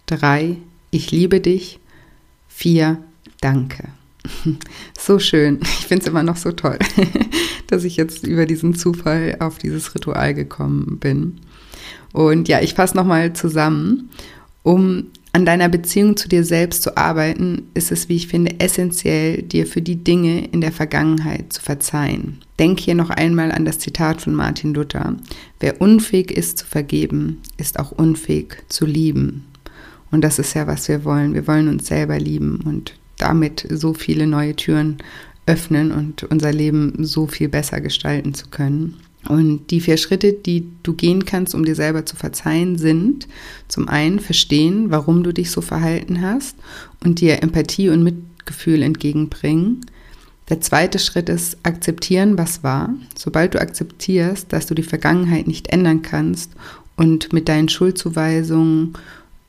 Drei, 0.06 0.58
ich 0.92 1.12
liebe 1.12 1.42
dich. 1.42 1.80
Vier, 2.48 3.04
danke. 3.42 3.90
So 5.00 5.20
schön. 5.20 5.60
Ich 5.62 5.88
finde 5.88 6.02
es 6.02 6.08
immer 6.08 6.24
noch 6.24 6.36
so 6.36 6.52
toll, 6.52 6.78
dass 7.68 7.86
ich 7.86 7.96
jetzt 7.96 8.28
über 8.28 8.46
diesen 8.46 8.76
Zufall 8.76 9.38
auf 9.40 9.58
dieses 9.58 9.96
Ritual 9.96 10.34
gekommen 10.34 10.98
bin. 11.00 11.40
Und 12.14 12.48
ja, 12.48 12.62
ich 12.62 12.74
fasse 12.74 12.96
nochmal 12.96 13.34
zusammen. 13.34 14.10
Um 14.64 15.08
an 15.34 15.46
deiner 15.46 15.70
Beziehung 15.70 16.18
zu 16.18 16.28
dir 16.28 16.44
selbst 16.44 16.82
zu 16.82 16.98
arbeiten, 16.98 17.68
ist 17.76 17.92
es, 17.92 18.10
wie 18.10 18.16
ich 18.16 18.28
finde, 18.28 18.60
essentiell, 18.60 19.44
dir 19.44 19.68
für 19.68 19.84
die 19.84 20.04
Dinge 20.04 20.48
in 20.48 20.62
der 20.62 20.72
Vergangenheit 20.72 21.54
zu 21.54 21.62
verzeihen. 21.62 22.40
Denk 22.58 22.80
hier 22.80 22.96
noch 22.96 23.12
einmal 23.12 23.52
an 23.52 23.64
das 23.64 23.78
Zitat 23.78 24.20
von 24.20 24.34
Martin 24.34 24.74
Luther. 24.74 25.16
Wer 25.60 25.80
unfähig 25.80 26.32
ist 26.32 26.58
zu 26.58 26.66
vergeben, 26.66 27.42
ist 27.58 27.78
auch 27.80 27.92
unfähig 27.92 28.64
zu 28.68 28.88
lieben. 28.88 29.46
Und 30.10 30.22
das 30.22 30.40
ist 30.40 30.56
ja, 30.56 30.66
was 30.66 30.88
wir 30.88 31.06
wollen. 31.06 31.36
Wir 31.36 31.46
wollen 31.46 31.68
uns 31.68 31.86
selber 31.86 32.18
lieben 32.18 32.62
und 32.66 32.96
damit 33.20 33.68
so 33.70 33.94
viele 33.94 34.26
neue 34.26 34.56
Türen 34.56 34.98
öffnen 35.46 35.92
und 35.92 36.24
unser 36.24 36.52
Leben 36.52 37.06
so 37.06 37.28
viel 37.28 37.50
besser 37.50 37.80
gestalten 37.80 38.34
zu 38.34 38.48
können. 38.48 38.96
Und 39.28 39.68
die 39.72 39.82
vier 39.82 39.98
Schritte, 39.98 40.34
die 40.34 40.68
du 40.84 40.94
gehen 40.94 41.26
kannst, 41.26 41.54
um 41.54 41.66
dir 41.66 41.76
selber 41.76 42.06
zu 42.06 42.16
verzeihen, 42.16 42.78
sind 42.78 43.28
zum 43.68 43.88
einen 43.88 44.20
verstehen, 44.20 44.90
warum 44.90 45.24
du 45.24 45.34
dich 45.34 45.52
so 45.52 45.62
verhalten 45.62 46.22
hast 46.22 46.56
und 47.04 47.20
dir 47.20 47.44
Empathie 47.44 47.90
und 47.90 48.04
Mitgefühl 48.04 48.82
entgegenbringen. 48.82 49.86
Der 50.50 50.62
zweite 50.62 50.98
Schritt 51.00 51.28
ist 51.28 51.58
akzeptieren, 51.64 52.38
was 52.38 52.64
war. 52.64 52.94
Sobald 53.18 53.54
du 53.54 53.62
akzeptierst, 53.62 54.52
dass 54.54 54.66
du 54.66 54.76
die 54.76 54.84
Vergangenheit 54.84 55.46
nicht 55.46 55.68
ändern 55.68 56.02
kannst 56.02 56.52
und 56.96 57.34
mit 57.34 57.50
deinen 57.50 57.68
Schuldzuweisungen 57.68 58.94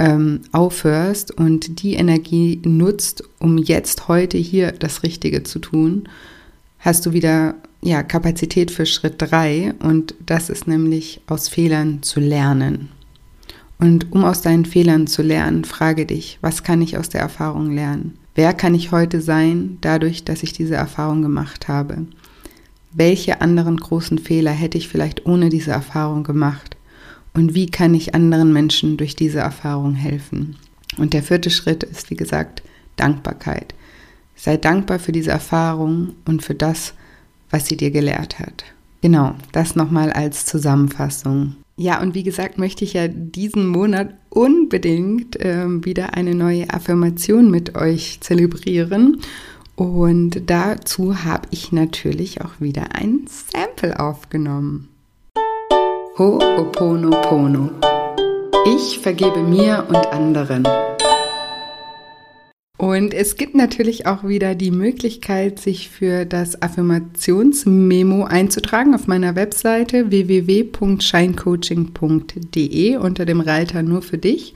ähm, 0.01 0.41
aufhörst 0.53 1.31
und 1.37 1.83
die 1.83 1.95
Energie 1.95 2.61
nutzt, 2.65 3.23
um 3.39 3.59
jetzt 3.59 4.09
heute 4.09 4.39
hier 4.39 4.73
das 4.73 5.03
Richtige 5.05 5.45
zu 5.45 5.61
tun, 5.61 6.09
hast 6.79 7.07
du 7.07 7.13
wieder 7.13 7.55
ja, 7.81 8.03
Kapazität 8.03 8.71
für 8.71 8.87
Schritt 8.87 9.15
3 9.19 9.75
und 9.81 10.15
das 10.25 10.51
ist 10.51 10.67
nämlich 10.67 11.21
aus 11.27 11.49
Fehlern 11.49 12.03
zu 12.03 12.21
lernen. 12.21 12.89
Und 13.79 14.13
um 14.13 14.25
aus 14.25 14.43
deinen 14.43 14.65
Fehlern 14.65 15.07
zu 15.07 15.23
lernen, 15.23 15.65
frage 15.65 16.05
dich, 16.05 16.39
was 16.41 16.65
kann 16.65 16.83
ich 16.83 16.99
aus 16.99 17.09
der 17.09 17.21
Erfahrung 17.21 17.71
lernen? 17.71 18.19
Wer 18.35 18.53
kann 18.53 18.75
ich 18.75 18.91
heute 18.91 19.21
sein, 19.21 19.79
dadurch, 19.81 20.25
dass 20.25 20.43
ich 20.43 20.53
diese 20.53 20.75
Erfahrung 20.75 21.23
gemacht 21.23 21.69
habe? 21.69 22.07
Welche 22.93 23.41
anderen 23.41 23.77
großen 23.77 24.19
Fehler 24.19 24.51
hätte 24.51 24.79
ich 24.79 24.89
vielleicht 24.89 25.27
ohne 25.27 25.49
diese 25.49 25.71
Erfahrung 25.71 26.25
gemacht? 26.25 26.77
Und 27.35 27.55
wie 27.55 27.67
kann 27.67 27.95
ich 27.95 28.15
anderen 28.15 28.53
Menschen 28.53 28.97
durch 28.97 29.15
diese 29.15 29.39
Erfahrung 29.39 29.95
helfen? 29.95 30.57
Und 30.97 31.13
der 31.13 31.23
vierte 31.23 31.51
Schritt 31.51 31.85
ist, 31.85 32.11
wie 32.11 32.17
gesagt, 32.17 32.63
Dankbarkeit. 32.97 33.75
Sei 34.35 34.57
dankbar 34.57 34.99
für 34.99 35.13
diese 35.13 35.31
Erfahrung 35.31 36.15
und 36.25 36.43
für 36.43 36.55
das, 36.55 36.95
sie 37.67 37.77
dir 37.77 37.91
gelehrt 37.91 38.39
hat. 38.39 38.65
Genau, 39.01 39.35
das 39.53 39.77
nochmal 39.77 40.13
als 40.13 40.45
Zusammenfassung. 40.45 41.55
Ja, 41.77 42.01
und 42.03 42.15
wie 42.15 42.25
gesagt, 42.25 42.59
möchte 42.59 42.85
ich 42.85 42.95
ja 42.95 43.07
diesen 43.07 43.69
Monat 43.69 44.13
unbedingt 44.31 45.37
äh, 45.37 45.67
wieder 45.85 46.15
eine 46.15 46.35
neue 46.35 46.69
Affirmation 46.71 47.51
mit 47.53 47.77
euch 47.77 48.19
zelebrieren. 48.21 49.21
Und 49.77 50.51
dazu 50.51 51.23
habe 51.25 51.47
ich 51.53 51.71
natürlich 51.71 52.41
auch 52.41 52.61
wieder 52.61 52.97
ein 52.97 53.29
Sample 53.29 54.01
aufgenommen. 54.01 54.89
Ho'oponopono. 56.17 57.71
Ich 58.67 58.99
vergebe 58.99 59.41
mir 59.41 59.87
und 59.89 60.05
anderen. 60.09 60.65
Und 62.79 63.13
es 63.13 63.37
gibt 63.37 63.55
natürlich 63.57 64.07
auch 64.07 64.23
wieder 64.23 64.55
die 64.55 64.71
Möglichkeit, 64.71 65.59
sich 65.59 65.91
für 65.91 66.25
das 66.25 66.63
Affirmationsmemo 66.63 68.23
einzutragen 68.25 68.95
auf 68.95 69.09
meiner 69.09 69.35
Webseite 69.35 70.13
www.scheincoaching.de 70.13 72.97
unter 72.97 73.27
dem 73.27 73.41
Reiter 73.41 73.83
nur 73.83 74.03
für 74.03 74.19
dich. 74.19 74.55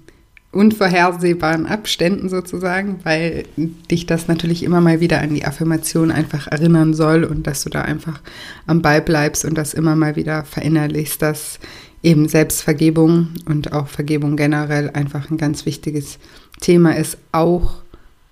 unvorhersehbaren 0.54 1.66
Abständen 1.66 2.28
sozusagen, 2.28 3.00
weil 3.02 3.44
dich 3.90 4.06
das 4.06 4.28
natürlich 4.28 4.62
immer 4.62 4.80
mal 4.80 5.00
wieder 5.00 5.20
an 5.20 5.34
die 5.34 5.44
Affirmation 5.44 6.10
einfach 6.10 6.46
erinnern 6.46 6.94
soll 6.94 7.24
und 7.24 7.46
dass 7.46 7.64
du 7.64 7.70
da 7.70 7.82
einfach 7.82 8.20
am 8.66 8.80
Ball 8.80 9.02
bleibst 9.02 9.44
und 9.44 9.58
das 9.58 9.74
immer 9.74 9.96
mal 9.96 10.16
wieder 10.16 10.44
verinnerlichst, 10.44 11.20
dass 11.20 11.58
eben 12.02 12.28
Selbstvergebung 12.28 13.30
und 13.46 13.72
auch 13.72 13.88
Vergebung 13.88 14.36
generell 14.36 14.90
einfach 14.90 15.30
ein 15.30 15.38
ganz 15.38 15.66
wichtiges 15.66 16.18
Thema 16.60 16.96
ist, 16.96 17.18
auch 17.32 17.82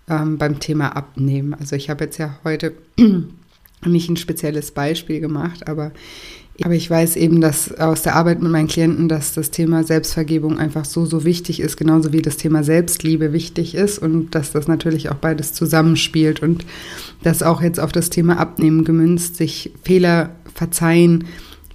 ähm, 0.09 0.39
beim 0.39 0.61
Thema 0.61 0.95
Abnehmen. 0.97 1.55
Also 1.55 1.75
ich 1.75 1.91
habe 1.91 2.05
jetzt 2.05 2.19
ja 2.19 2.39
heute 2.45 2.75
nicht 3.85 4.09
ein 4.09 4.17
spezielles 4.17 4.71
Beispiel 4.71 5.21
gemacht, 5.21 5.67
aber 5.67 5.93
aber 6.61 6.75
ich 6.75 6.89
weiß 6.89 7.17
eben, 7.17 7.41
dass 7.41 7.73
aus 7.79 8.03
der 8.03 8.15
Arbeit 8.15 8.43
mit 8.43 8.53
meinen 8.53 8.69
Klienten, 8.69 9.09
dass 9.09 9.33
das 9.33 9.51
Thema 9.51 9.85
Selbstvergebung 9.85 10.59
einfach 10.59 10.85
so, 10.85 11.07
so 11.07 11.25
wichtig 11.25 11.61
ist, 11.61 11.77
genauso 11.77 12.13
wie 12.13 12.21
das 12.21 12.37
Thema 12.37 12.63
Selbstliebe 12.63 13.33
wichtig 13.33 13.75
ist 13.75 13.99
und 13.99 14.35
dass 14.35 14.53
das 14.53 14.69
natürlich 14.69 15.11
auch 15.11 15.17
beides 15.17 15.55
zusammenspielt 15.55 16.43
und 16.43 16.67
das 17.23 17.43
auch 17.43 17.63
jetzt 17.63 17.81
auf 17.81 17.91
das 17.91 18.11
Thema 18.11 18.39
Abnehmen 18.39 18.85
gemünzt, 18.85 19.37
sich 19.37 19.73
Fehler 19.83 20.37
verzeihen. 20.55 21.25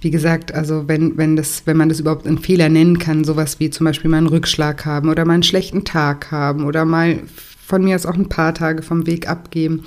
Wie 0.00 0.12
gesagt, 0.12 0.54
also 0.54 0.84
wenn, 0.86 1.18
wenn, 1.18 1.34
das, 1.34 1.62
wenn 1.64 1.76
man 1.76 1.88
das 1.88 1.98
überhaupt 1.98 2.26
einen 2.26 2.38
Fehler 2.38 2.68
nennen 2.68 3.00
kann, 3.00 3.24
sowas 3.24 3.58
wie 3.58 3.70
zum 3.70 3.84
Beispiel 3.84 4.08
mal 4.08 4.18
einen 4.18 4.28
Rückschlag 4.28 4.86
haben 4.86 5.08
oder 5.08 5.24
mal 5.24 5.34
einen 5.34 5.42
schlechten 5.42 5.84
Tag 5.84 6.30
haben 6.30 6.64
oder 6.64 6.84
mal 6.84 7.18
von 7.68 7.84
mir 7.84 7.96
aus 7.96 8.06
auch 8.06 8.14
ein 8.14 8.30
paar 8.30 8.54
Tage 8.54 8.82
vom 8.82 9.06
Weg 9.06 9.28
abgeben, 9.28 9.84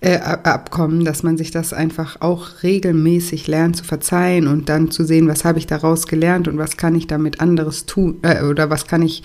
äh, 0.00 0.16
abkommen, 0.16 1.04
dass 1.04 1.22
man 1.22 1.36
sich 1.36 1.50
das 1.50 1.74
einfach 1.74 2.22
auch 2.22 2.62
regelmäßig 2.62 3.46
lernt 3.46 3.76
zu 3.76 3.84
verzeihen 3.84 4.46
und 4.46 4.70
dann 4.70 4.90
zu 4.90 5.04
sehen, 5.04 5.28
was 5.28 5.44
habe 5.44 5.58
ich 5.58 5.66
daraus 5.66 6.06
gelernt 6.06 6.48
und 6.48 6.56
was 6.56 6.78
kann 6.78 6.94
ich 6.94 7.06
damit 7.06 7.40
anderes 7.40 7.84
tun 7.84 8.16
äh, 8.22 8.42
oder 8.44 8.70
was 8.70 8.86
kann 8.86 9.02
ich 9.02 9.22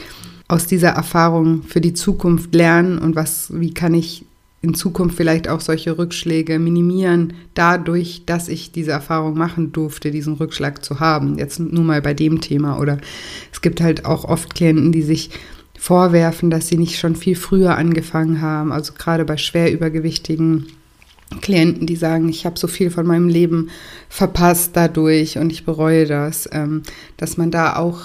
aus 0.50 0.68
dieser 0.68 0.89
Erfahrung 0.89 1.63
für 1.63 1.80
die 1.80 1.94
Zukunft 1.94 2.54
lernen 2.54 2.98
und 2.98 3.16
was, 3.16 3.48
wie 3.54 3.74
kann 3.74 3.94
ich 3.94 4.26
in 4.62 4.74
Zukunft 4.74 5.16
vielleicht 5.16 5.48
auch 5.48 5.62
solche 5.62 5.98
Rückschläge 5.98 6.60
minimieren, 6.60 7.34
dadurch, 7.54 8.24
dass 8.26 8.50
ich 8.50 8.72
diese 8.72 8.92
Erfahrung 8.92 9.38
machen 9.38 9.72
durfte, 9.72 10.12
diesen 10.12 10.36
Rückschlag 10.36 10.84
zu 10.84 11.00
haben. 11.00 11.38
Jetzt 11.38 11.60
nur 11.60 11.84
mal 11.84 12.02
bei 12.02 12.13
dem 12.13 12.39
Thema. 12.39 12.80
Oder 12.80 12.98
es 13.52 13.62
gibt 13.62 13.82
halt 13.82 14.06
auch 14.06 14.24
oft 14.24 14.56
Klienten, 14.56 14.94
die 14.94 15.02
sich 15.02 15.32
vorwerfen, 15.84 16.50
dass 16.50 16.69
sie 16.69 16.78
nicht 16.78 16.98
schon 16.98 17.17
viel 17.17 17.36
früher 17.36 17.76
angefangen 17.76 18.39
haben. 18.39 18.72
Also 18.72 18.93
gerade 18.93 19.26
bei 19.26 19.36
schwer 19.36 19.69
übergewichtigen 19.69 20.67
Klienten, 21.41 21.88
die 21.88 21.98
sagen, 21.98 22.30
ich 22.30 22.46
habe 22.46 22.58
so 22.58 22.67
viel 22.67 22.89
von 22.89 23.06
meinem 23.06 23.28
Leben 23.28 23.69
verpasst 24.08 24.78
dadurch 24.78 25.38
und 25.38 25.52
ich 25.52 25.65
bereue 25.65 26.06
das, 26.06 26.48
ähm, 26.54 26.84
dass 27.17 27.36
man 27.36 27.52
da 27.52 27.76
auch 27.76 28.00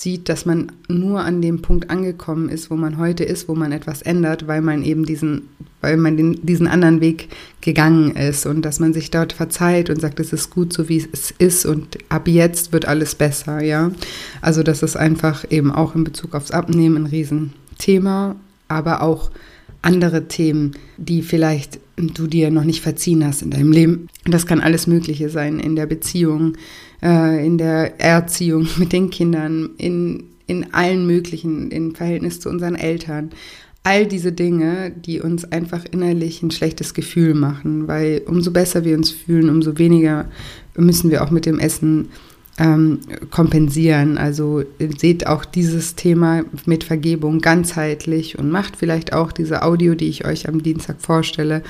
sieht, 0.00 0.30
dass 0.30 0.46
man 0.46 0.72
nur 0.88 1.20
an 1.20 1.42
dem 1.42 1.60
Punkt 1.60 1.90
angekommen 1.90 2.48
ist, 2.48 2.70
wo 2.70 2.74
man 2.74 2.96
heute 2.96 3.22
ist, 3.22 3.50
wo 3.50 3.54
man 3.54 3.70
etwas 3.70 4.00
ändert, 4.00 4.46
weil 4.46 4.62
man 4.62 4.82
eben 4.82 5.04
diesen, 5.04 5.50
weil 5.82 5.98
man 5.98 6.16
den, 6.16 6.44
diesen 6.44 6.66
anderen 6.66 7.02
Weg 7.02 7.28
gegangen 7.60 8.16
ist 8.16 8.46
und 8.46 8.62
dass 8.62 8.80
man 8.80 8.94
sich 8.94 9.10
dort 9.10 9.34
verzeiht 9.34 9.90
und 9.90 10.00
sagt, 10.00 10.18
es 10.18 10.32
ist 10.32 10.48
gut 10.48 10.72
so, 10.72 10.88
wie 10.88 11.06
es 11.12 11.32
ist 11.32 11.66
und 11.66 11.98
ab 12.08 12.28
jetzt 12.28 12.72
wird 12.72 12.88
alles 12.88 13.14
besser, 13.14 13.60
ja. 13.60 13.90
Also 14.40 14.62
das 14.62 14.82
ist 14.82 14.96
einfach 14.96 15.44
eben 15.50 15.70
auch 15.70 15.94
in 15.94 16.04
Bezug 16.04 16.34
aufs 16.34 16.50
Abnehmen 16.50 17.04
ein 17.04 17.06
Riesenthema, 17.06 18.36
aber 18.68 19.02
auch 19.02 19.30
andere 19.82 20.28
Themen, 20.28 20.72
die 20.96 21.22
vielleicht 21.22 21.80
du 21.96 22.26
dir 22.26 22.50
noch 22.50 22.64
nicht 22.64 22.80
verziehen 22.80 23.24
hast 23.24 23.42
in 23.42 23.50
deinem 23.50 23.72
Leben. 23.72 24.08
Das 24.24 24.46
kann 24.46 24.60
alles 24.60 24.86
Mögliche 24.86 25.28
sein 25.28 25.58
in 25.58 25.76
der 25.76 25.86
Beziehung, 25.86 26.56
äh, 27.02 27.44
in 27.44 27.58
der 27.58 28.00
Erziehung 28.00 28.68
mit 28.78 28.92
den 28.92 29.10
Kindern, 29.10 29.70
in, 29.78 30.24
in 30.46 30.72
allen 30.72 31.06
möglichen, 31.06 31.70
im 31.70 31.94
Verhältnis 31.94 32.40
zu 32.40 32.48
unseren 32.48 32.74
Eltern. 32.74 33.30
All 33.82 34.06
diese 34.06 34.32
Dinge, 34.32 34.90
die 34.90 35.20
uns 35.20 35.50
einfach 35.50 35.86
innerlich 35.90 36.42
ein 36.42 36.50
schlechtes 36.50 36.92
Gefühl 36.92 37.32
machen, 37.32 37.88
weil 37.88 38.22
umso 38.26 38.50
besser 38.50 38.84
wir 38.84 38.94
uns 38.94 39.10
fühlen, 39.10 39.48
umso 39.48 39.78
weniger 39.78 40.30
müssen 40.76 41.10
wir 41.10 41.24
auch 41.24 41.30
mit 41.30 41.46
dem 41.46 41.58
Essen 41.58 42.10
ähm, 42.60 43.00
kompensieren. 43.30 44.18
Also 44.18 44.62
seht 44.98 45.26
auch 45.26 45.44
dieses 45.44 45.96
Thema 45.96 46.42
mit 46.66 46.84
Vergebung 46.84 47.40
ganzheitlich 47.40 48.38
und 48.38 48.50
macht 48.50 48.76
vielleicht 48.76 49.14
auch 49.14 49.32
diese 49.32 49.62
Audio, 49.62 49.94
die 49.94 50.08
ich 50.08 50.26
euch 50.26 50.46
am 50.46 50.62
Dienstag 50.62 51.00
vorstelle, 51.00 51.62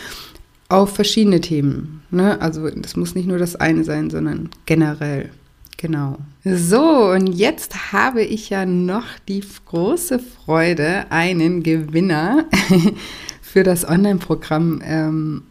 auf 0.68 0.94
verschiedene 0.94 1.40
Themen. 1.40 2.02
Ne? 2.10 2.40
Also 2.40 2.68
das 2.70 2.96
muss 2.96 3.14
nicht 3.14 3.28
nur 3.28 3.38
das 3.38 3.56
eine 3.56 3.84
sein, 3.84 4.10
sondern 4.10 4.50
generell. 4.66 5.30
Genau. 5.76 6.18
So, 6.44 7.12
und 7.12 7.28
jetzt 7.28 7.92
habe 7.92 8.22
ich 8.22 8.50
ja 8.50 8.66
noch 8.66 9.06
die 9.28 9.42
große 9.66 10.18
Freude, 10.18 11.06
einen 11.10 11.62
Gewinner 11.62 12.46
für 13.42 13.62
das 13.62 13.88
Online-Programm. 13.88 14.82
Ähm, 14.84 15.42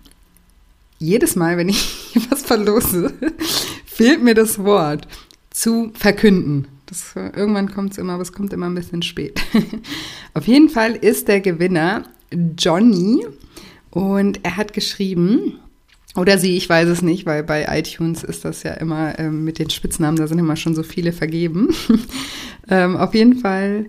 jedes 0.99 1.35
Mal, 1.35 1.57
wenn 1.57 1.69
ich 1.69 2.11
was 2.29 2.43
verlose, 2.43 3.13
fehlt 3.85 4.21
mir 4.21 4.35
das 4.35 4.59
Wort 4.59 5.07
zu 5.59 5.91
verkünden. 5.93 6.67
Das, 6.85 7.15
irgendwann 7.15 7.69
kommt 7.69 7.91
es 7.91 7.97
immer, 7.97 8.13
aber 8.13 8.21
es 8.21 8.31
kommt 8.31 8.53
immer 8.53 8.67
ein 8.67 8.75
bisschen 8.75 9.01
spät. 9.01 9.41
Auf 10.33 10.47
jeden 10.47 10.69
Fall 10.69 10.95
ist 10.95 11.27
der 11.27 11.41
Gewinner 11.41 12.03
Johnny 12.57 13.25
und 13.91 14.39
er 14.43 14.55
hat 14.55 14.71
geschrieben, 14.71 15.59
oder 16.15 16.37
sie, 16.37 16.55
ich 16.55 16.69
weiß 16.69 16.87
es 16.87 17.01
nicht, 17.01 17.25
weil 17.25 17.43
bei 17.43 17.67
iTunes 17.77 18.23
ist 18.23 18.45
das 18.45 18.63
ja 18.63 18.73
immer 18.73 19.19
ähm, 19.19 19.43
mit 19.43 19.59
den 19.59 19.69
Spitznamen, 19.69 20.17
da 20.17 20.27
sind 20.27 20.39
immer 20.39 20.55
schon 20.55 20.75
so 20.75 20.81
viele 20.83 21.11
vergeben. 21.11 21.69
ähm, 22.69 22.95
auf 22.95 23.13
jeden 23.13 23.35
Fall 23.35 23.87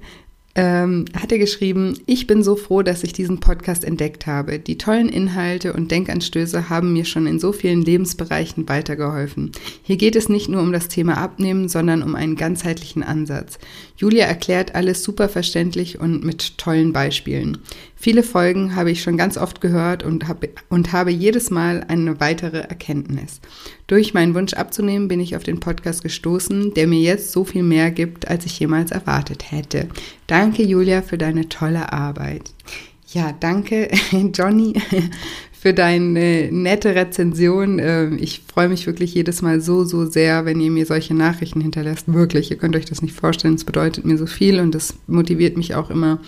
ähm, 0.56 1.04
hat 1.16 1.30
er 1.30 1.38
geschrieben, 1.38 1.98
ich 2.06 2.26
bin 2.26 2.42
so 2.42 2.56
froh, 2.56 2.82
dass 2.82 3.04
ich 3.04 3.12
diesen 3.12 3.38
Podcast 3.38 3.84
entdeckt 3.84 4.26
habe. 4.26 4.58
Die 4.58 4.78
tollen 4.78 5.08
Inhalte 5.08 5.72
und 5.72 5.90
Denkanstöße 5.90 6.68
haben 6.68 6.92
mir 6.92 7.04
schon 7.04 7.26
in 7.26 7.38
so 7.38 7.52
vielen 7.52 7.82
Lebensbereichen 7.82 8.68
weitergeholfen. 8.68 9.52
Hier 9.82 9.96
geht 9.96 10.16
es 10.16 10.28
nicht 10.28 10.48
nur 10.48 10.60
um 10.60 10.72
das 10.72 10.88
Thema 10.88 11.18
Abnehmen, 11.18 11.68
sondern 11.68 12.02
um 12.02 12.16
einen 12.16 12.34
ganzheitlichen 12.34 13.04
Ansatz. 13.04 13.58
Julia 13.96 14.26
erklärt 14.26 14.74
alles 14.74 15.04
super 15.04 15.28
verständlich 15.28 16.00
und 16.00 16.24
mit 16.24 16.58
tollen 16.58 16.92
Beispielen. 16.92 17.58
Viele 18.02 18.22
Folgen 18.22 18.76
habe 18.76 18.90
ich 18.90 19.02
schon 19.02 19.18
ganz 19.18 19.36
oft 19.36 19.60
gehört 19.60 20.02
und, 20.02 20.26
hab, 20.26 20.46
und 20.70 20.90
habe 20.90 21.10
jedes 21.10 21.50
Mal 21.50 21.84
eine 21.86 22.18
weitere 22.18 22.60
Erkenntnis. 22.60 23.42
Durch 23.88 24.14
meinen 24.14 24.34
Wunsch 24.34 24.54
abzunehmen 24.54 25.06
bin 25.06 25.20
ich 25.20 25.36
auf 25.36 25.42
den 25.42 25.60
Podcast 25.60 26.02
gestoßen, 26.02 26.72
der 26.72 26.86
mir 26.86 26.98
jetzt 26.98 27.30
so 27.30 27.44
viel 27.44 27.62
mehr 27.62 27.90
gibt, 27.90 28.26
als 28.26 28.46
ich 28.46 28.58
jemals 28.58 28.90
erwartet 28.90 29.52
hätte. 29.52 29.86
Danke, 30.26 30.62
Julia, 30.62 31.02
für 31.02 31.18
deine 31.18 31.50
tolle 31.50 31.92
Arbeit. 31.92 32.52
Ja, 33.08 33.34
danke, 33.38 33.90
Johnny, 34.32 34.80
für 35.60 35.74
deine 35.74 36.48
nette 36.50 36.94
Rezension. 36.94 37.78
Ähm, 37.78 38.16
ich 38.18 38.40
freue 38.50 38.70
mich 38.70 38.86
wirklich 38.86 39.12
jedes 39.12 39.42
Mal 39.42 39.60
so, 39.60 39.84
so 39.84 40.06
sehr, 40.06 40.46
wenn 40.46 40.58
ihr 40.58 40.70
mir 40.70 40.86
solche 40.86 41.12
Nachrichten 41.12 41.60
hinterlässt. 41.60 42.10
Wirklich, 42.10 42.50
ihr 42.50 42.56
könnt 42.56 42.76
euch 42.76 42.86
das 42.86 43.02
nicht 43.02 43.14
vorstellen. 43.14 43.56
Es 43.56 43.64
bedeutet 43.64 44.06
mir 44.06 44.16
so 44.16 44.24
viel 44.24 44.58
und 44.58 44.74
es 44.74 44.94
motiviert 45.06 45.58
mich 45.58 45.74
auch 45.74 45.90
immer 45.90 46.18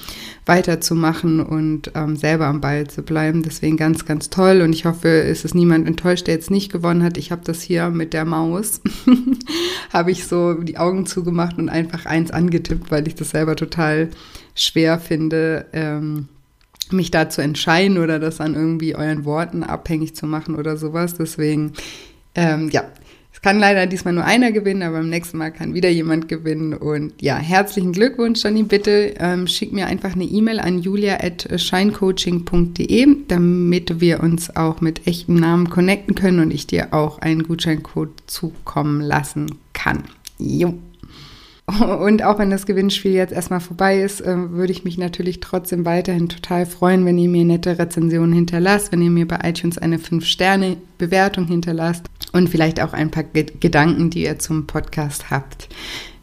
weiterzumachen 0.44 1.40
und 1.40 1.92
ähm, 1.94 2.14
selber 2.14 2.44
am 2.44 2.60
Ball 2.60 2.86
zu 2.88 3.00
bleiben. 3.00 3.42
Deswegen 3.42 3.78
ganz, 3.78 4.04
ganz 4.04 4.28
toll. 4.28 4.60
Und 4.60 4.74
ich 4.74 4.84
hoffe, 4.84 5.08
es 5.08 5.46
ist 5.46 5.54
niemand 5.54 5.88
enttäuscht, 5.88 6.26
der 6.26 6.34
jetzt 6.34 6.50
nicht 6.50 6.70
gewonnen 6.70 7.02
hat. 7.02 7.16
Ich 7.16 7.32
habe 7.32 7.40
das 7.42 7.62
hier 7.62 7.88
mit 7.88 8.12
der 8.12 8.26
Maus, 8.26 8.82
habe 9.94 10.10
ich 10.10 10.26
so 10.26 10.52
die 10.54 10.76
Augen 10.76 11.06
zugemacht 11.06 11.56
und 11.56 11.70
einfach 11.70 12.04
eins 12.04 12.32
angetippt, 12.32 12.90
weil 12.90 13.08
ich 13.08 13.14
das 13.14 13.30
selber 13.30 13.56
total 13.56 14.10
schwer 14.54 14.98
finde. 14.98 15.64
Ähm, 15.72 16.28
mich 16.90 17.10
da 17.10 17.28
zu 17.28 17.42
entscheiden 17.42 17.98
oder 17.98 18.18
das 18.18 18.40
an 18.40 18.54
irgendwie 18.54 18.96
euren 18.96 19.24
Worten 19.24 19.62
abhängig 19.62 20.16
zu 20.16 20.26
machen 20.26 20.56
oder 20.56 20.76
sowas. 20.76 21.14
Deswegen, 21.14 21.74
ähm, 22.34 22.70
ja, 22.70 22.84
es 23.32 23.40
kann 23.40 23.58
leider 23.58 23.86
diesmal 23.86 24.14
nur 24.14 24.24
einer 24.24 24.52
gewinnen, 24.52 24.82
aber 24.82 24.98
beim 24.98 25.08
nächsten 25.08 25.38
Mal 25.38 25.52
kann 25.52 25.74
wieder 25.74 25.88
jemand 25.88 26.28
gewinnen. 26.28 26.74
Und 26.74 27.14
ja, 27.20 27.36
herzlichen 27.36 27.92
Glückwunsch, 27.92 28.44
Johnny. 28.44 28.62
Bitte 28.62 29.14
ähm, 29.18 29.46
schick 29.46 29.72
mir 29.72 29.86
einfach 29.86 30.14
eine 30.14 30.24
E-Mail 30.24 30.60
an 30.60 30.80
julia.shinecoaching.de, 30.80 33.16
damit 33.28 34.00
wir 34.00 34.22
uns 34.22 34.54
auch 34.54 34.80
mit 34.80 35.06
echtem 35.06 35.36
Namen 35.36 35.70
connecten 35.70 36.14
können 36.14 36.40
und 36.40 36.52
ich 36.52 36.66
dir 36.66 36.92
auch 36.92 37.20
einen 37.20 37.44
Gutscheincode 37.44 38.22
zukommen 38.26 39.00
lassen 39.00 39.54
kann. 39.72 40.04
Jo. 40.38 40.74
Und 41.80 42.24
auch 42.24 42.38
wenn 42.38 42.50
das 42.50 42.66
Gewinnspiel 42.66 43.12
jetzt 43.12 43.32
erstmal 43.32 43.60
vorbei 43.60 44.00
ist, 44.00 44.20
äh, 44.20 44.50
würde 44.50 44.72
ich 44.72 44.84
mich 44.84 44.98
natürlich 44.98 45.40
trotzdem 45.40 45.84
weiterhin 45.84 46.28
total 46.28 46.66
freuen, 46.66 47.04
wenn 47.06 47.18
ihr 47.18 47.28
mir 47.28 47.44
nette 47.44 47.78
Rezensionen 47.78 48.32
hinterlasst, 48.32 48.90
wenn 48.90 49.02
ihr 49.02 49.10
mir 49.10 49.28
bei 49.28 49.38
iTunes 49.44 49.78
eine 49.78 49.98
5-Sterne-Bewertung 49.98 51.46
hinterlasst 51.46 52.06
und 52.32 52.48
vielleicht 52.48 52.80
auch 52.80 52.92
ein 52.92 53.10
paar 53.10 53.24
Gedanken, 53.24 54.10
die 54.10 54.24
ihr 54.24 54.38
zum 54.38 54.66
Podcast 54.66 55.30
habt. 55.30 55.68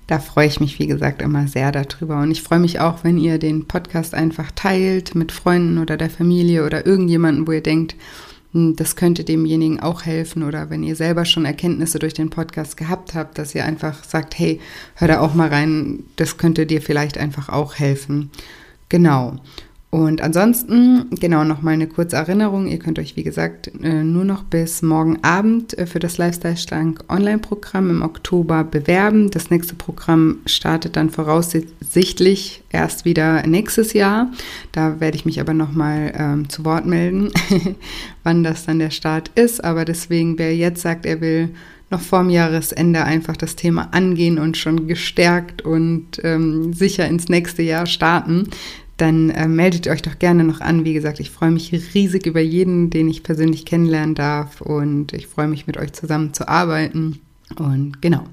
Da 0.07 0.19
freue 0.19 0.47
ich 0.47 0.59
mich, 0.59 0.79
wie 0.79 0.87
gesagt, 0.87 1.21
immer 1.21 1.47
sehr 1.47 1.71
darüber. 1.71 2.19
Und 2.19 2.31
ich 2.31 2.41
freue 2.41 2.59
mich 2.59 2.79
auch, 2.79 3.03
wenn 3.03 3.17
ihr 3.17 3.37
den 3.37 3.67
Podcast 3.67 4.15
einfach 4.15 4.51
teilt 4.51 5.13
mit 5.13 5.31
Freunden 5.31 5.77
oder 5.77 5.97
der 5.97 6.09
Familie 6.09 6.65
oder 6.65 6.85
irgendjemanden, 6.85 7.47
wo 7.47 7.51
ihr 7.51 7.61
denkt, 7.61 7.95
das 8.51 8.95
könnte 8.95 9.23
demjenigen 9.23 9.79
auch 9.79 10.03
helfen 10.05 10.43
oder 10.43 10.71
wenn 10.71 10.81
ihr 10.81 10.95
selber 10.95 11.25
schon 11.25 11.45
Erkenntnisse 11.45 11.99
durch 11.99 12.15
den 12.15 12.31
Podcast 12.31 12.77
gehabt 12.77 13.13
habt, 13.13 13.37
dass 13.37 13.53
ihr 13.53 13.63
einfach 13.63 14.03
sagt, 14.03 14.39
hey, 14.39 14.59
hör 14.95 15.07
da 15.07 15.19
auch 15.19 15.35
mal 15.35 15.49
rein, 15.49 16.03
das 16.15 16.37
könnte 16.37 16.65
dir 16.65 16.81
vielleicht 16.81 17.17
einfach 17.17 17.49
auch 17.49 17.75
helfen. 17.75 18.31
Genau. 18.89 19.37
Und 19.91 20.21
ansonsten, 20.21 21.07
genau, 21.19 21.43
noch 21.43 21.63
mal 21.63 21.71
eine 21.71 21.87
kurze 21.87 22.15
Erinnerung. 22.15 22.67
Ihr 22.67 22.77
könnt 22.77 22.99
euch, 22.99 23.15
wie 23.15 23.23
gesagt, 23.23 23.71
äh, 23.81 24.03
nur 24.03 24.23
noch 24.23 24.43
bis 24.43 24.83
morgen 24.83 25.23
Abend 25.23 25.75
äh, 25.79 25.87
für 25.87 25.97
das 25.97 26.19
Lifestyle 26.19 26.57
Schlank 26.57 27.03
Online-Programm 27.09 27.89
im 27.89 28.01
Oktober 28.03 28.63
bewerben. 28.63 29.31
Das 29.31 29.49
nächste 29.49 29.73
Programm 29.73 30.41
startet 30.45 30.95
dann 30.95 31.09
voraussichtlich 31.09 32.61
erst 32.69 33.03
wieder 33.03 33.47
nächstes 33.47 33.93
Jahr. 33.93 34.31
Da 34.73 34.99
werde 34.99 35.17
ich 35.17 35.25
mich 35.25 35.41
aber 35.41 35.55
noch 35.55 35.71
mal 35.71 36.13
ähm, 36.15 36.49
zu 36.49 36.65
Wort 36.65 36.85
melden, 36.85 37.31
wann 38.23 38.43
das 38.43 38.67
dann 38.67 38.77
der 38.77 38.91
Start 38.91 39.31
ist. 39.33 39.63
Aber 39.63 39.85
deswegen, 39.85 40.37
wer 40.37 40.55
jetzt 40.55 40.83
sagt, 40.83 41.07
er 41.07 41.19
will 41.19 41.49
noch 41.89 42.01
vorm 42.01 42.29
Jahresende 42.29 43.03
einfach 43.05 43.35
das 43.35 43.55
Thema 43.55 43.89
angehen 43.91 44.37
und 44.37 44.55
schon 44.55 44.85
gestärkt 44.85 45.63
und 45.63 46.23
ähm, 46.23 46.73
sicher 46.73 47.07
ins 47.07 47.27
nächste 47.27 47.63
Jahr 47.63 47.87
starten, 47.87 48.49
dann 49.01 49.29
äh, 49.29 49.47
meldet 49.47 49.87
euch 49.87 50.01
doch 50.01 50.19
gerne 50.19 50.43
noch 50.43 50.61
an. 50.61 50.85
Wie 50.85 50.93
gesagt, 50.93 51.19
ich 51.19 51.31
freue 51.31 51.51
mich 51.51 51.71
riesig 51.93 52.25
über 52.25 52.41
jeden, 52.41 52.89
den 52.89 53.07
ich 53.07 53.23
persönlich 53.23 53.65
kennenlernen 53.65 54.15
darf 54.15 54.61
und 54.61 55.13
ich 55.13 55.27
freue 55.27 55.47
mich 55.47 55.67
mit 55.67 55.77
euch 55.77 55.93
zusammen 55.93 56.33
zu 56.33 56.47
arbeiten. 56.47 57.19
Und 57.57 58.01
genau. 58.01 58.23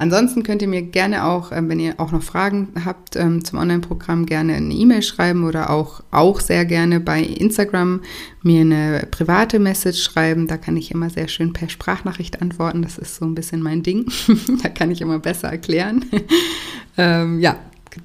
Ansonsten 0.00 0.44
könnt 0.44 0.62
ihr 0.62 0.68
mir 0.68 0.82
gerne 0.82 1.24
auch, 1.24 1.50
ähm, 1.50 1.68
wenn 1.68 1.80
ihr 1.80 1.94
auch 1.98 2.12
noch 2.12 2.22
Fragen 2.22 2.68
habt 2.84 3.16
ähm, 3.16 3.44
zum 3.44 3.58
Online-Programm, 3.58 4.26
gerne 4.26 4.54
eine 4.54 4.72
E-Mail 4.72 5.02
schreiben 5.02 5.44
oder 5.44 5.70
auch, 5.70 6.04
auch 6.12 6.38
sehr 6.38 6.64
gerne 6.64 7.00
bei 7.00 7.20
Instagram 7.20 8.02
mir 8.42 8.60
eine 8.60 9.08
private 9.10 9.58
Message 9.58 10.00
schreiben. 10.00 10.46
Da 10.46 10.56
kann 10.56 10.76
ich 10.76 10.92
immer 10.92 11.10
sehr 11.10 11.26
schön 11.26 11.52
per 11.52 11.68
Sprachnachricht 11.68 12.40
antworten. 12.40 12.82
Das 12.82 12.96
ist 12.96 13.16
so 13.16 13.24
ein 13.24 13.34
bisschen 13.34 13.60
mein 13.60 13.82
Ding. 13.82 14.06
da 14.62 14.68
kann 14.68 14.92
ich 14.92 15.00
immer 15.00 15.18
besser 15.18 15.48
erklären. 15.48 16.04
ähm, 16.96 17.40
ja, 17.40 17.56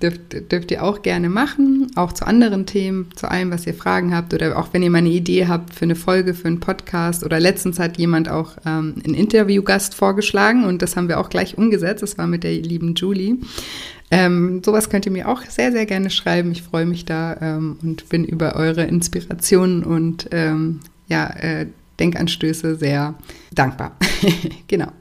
dürft, 0.02 0.52
dürft 0.52 0.72
ihr 0.72 0.84
auch 0.84 1.02
gerne 1.02 1.30
machen, 1.30 1.92
auch 1.96 2.14
zu 2.14 2.26
anderen 2.26 2.66
Themen, 2.66 3.10
zu 3.16 3.30
allem, 3.30 3.52
was 3.52 3.68
ihr 3.68 3.74
Fragen 3.74 4.16
habt 4.16 4.34
oder 4.34 4.58
auch 4.58 4.70
wenn 4.72 4.84
ihr 4.84 4.90
mal 4.90 5.00
eine 5.00 5.10
Idee 5.10 5.48
habt 5.48 5.74
für 5.74 5.86
eine 5.86 5.96
Folge, 5.96 6.34
für 6.34 6.48
einen 6.48 6.60
Podcast 6.60 7.24
oder 7.24 7.40
letztens 7.40 7.80
hat 7.80 7.98
jemand 7.98 8.30
auch 8.30 8.58
ähm, 8.66 8.96
einen 9.04 9.14
Interviewgast 9.14 9.96
vorgeschlagen 9.96 10.66
und 10.66 10.82
das 10.82 10.96
haben 10.96 11.08
wir 11.08 11.20
auch 11.20 11.30
gleich 11.30 11.58
umgesetzt, 11.58 12.04
das 12.04 12.18
war 12.18 12.28
mit 12.28 12.44
der 12.44 12.54
lieben 12.54 12.96
Julie. 12.96 13.38
Ähm, 14.12 14.62
sowas 14.64 14.90
könnt 14.90 15.06
ihr 15.06 15.12
mir 15.12 15.28
auch 15.28 15.42
sehr, 15.42 15.72
sehr 15.72 15.88
gerne 15.88 16.12
schreiben. 16.12 16.52
Ich 16.52 16.62
freue 16.62 16.86
mich 16.86 17.06
da 17.06 17.36
ähm, 17.42 17.78
und 17.82 18.10
bin 18.10 18.26
über 18.26 18.56
eure 18.56 18.84
Inspirationen 18.84 19.84
und 19.84 20.28
ähm, 20.32 20.82
ja, 21.08 21.28
äh, 21.32 21.66
Denkanstöße 22.00 22.76
sehr 22.76 23.16
dankbar. 23.54 23.98
genau. 24.68 24.92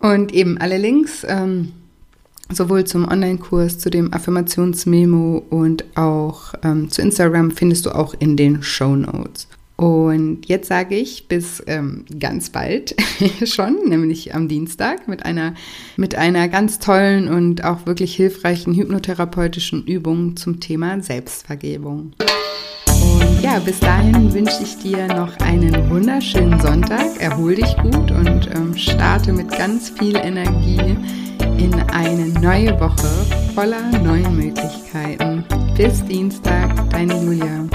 Und 0.00 0.32
eben 0.32 0.58
alle 0.58 0.78
Links 0.78 1.24
ähm, 1.26 1.72
sowohl 2.52 2.84
zum 2.84 3.06
Online-Kurs, 3.06 3.78
zu 3.78 3.90
dem 3.90 4.12
Affirmationsmemo 4.12 5.44
und 5.50 5.84
auch 5.96 6.54
ähm, 6.62 6.90
zu 6.90 7.02
Instagram 7.02 7.50
findest 7.50 7.86
du 7.86 7.90
auch 7.94 8.14
in 8.18 8.36
den 8.36 8.62
Show 8.62 8.96
Notes. 8.96 9.48
Und 9.76 10.46
jetzt 10.46 10.66
sage 10.66 10.96
ich 10.96 11.28
bis 11.28 11.62
ähm, 11.68 12.04
ganz 12.18 12.50
bald 12.50 12.96
schon, 13.44 13.88
nämlich 13.88 14.34
am 14.34 14.48
Dienstag 14.48 15.06
mit 15.06 15.24
einer, 15.24 15.54
mit 15.96 16.16
einer 16.16 16.48
ganz 16.48 16.80
tollen 16.80 17.28
und 17.28 17.62
auch 17.62 17.86
wirklich 17.86 18.16
hilfreichen 18.16 18.74
hypnotherapeutischen 18.74 19.84
Übung 19.84 20.36
zum 20.36 20.58
Thema 20.58 21.00
Selbstvergebung. 21.00 22.12
Und 22.88 23.40
ja, 23.40 23.60
bis 23.60 23.78
dahin 23.78 24.34
wünsche 24.34 24.64
ich 24.64 24.78
dir 24.78 25.06
noch 25.06 25.38
einen 25.38 25.88
wunderschönen 25.88 26.60
Sonntag. 26.60 27.20
Erhol 27.20 27.54
dich 27.54 27.76
gut 27.76 28.10
und 28.10 28.50
ähm, 28.52 28.76
starte 28.76 29.32
mit 29.32 29.48
ganz 29.48 29.90
viel 29.90 30.16
Energie 30.16 30.96
in 31.58 31.74
eine 31.92 32.26
neue 32.40 32.78
Woche 32.80 33.08
voller 33.54 33.90
neuen 34.02 34.36
Möglichkeiten. 34.36 35.44
Bis 35.76 36.04
Dienstag, 36.04 36.90
deine 36.90 37.14
Julia. 37.14 37.66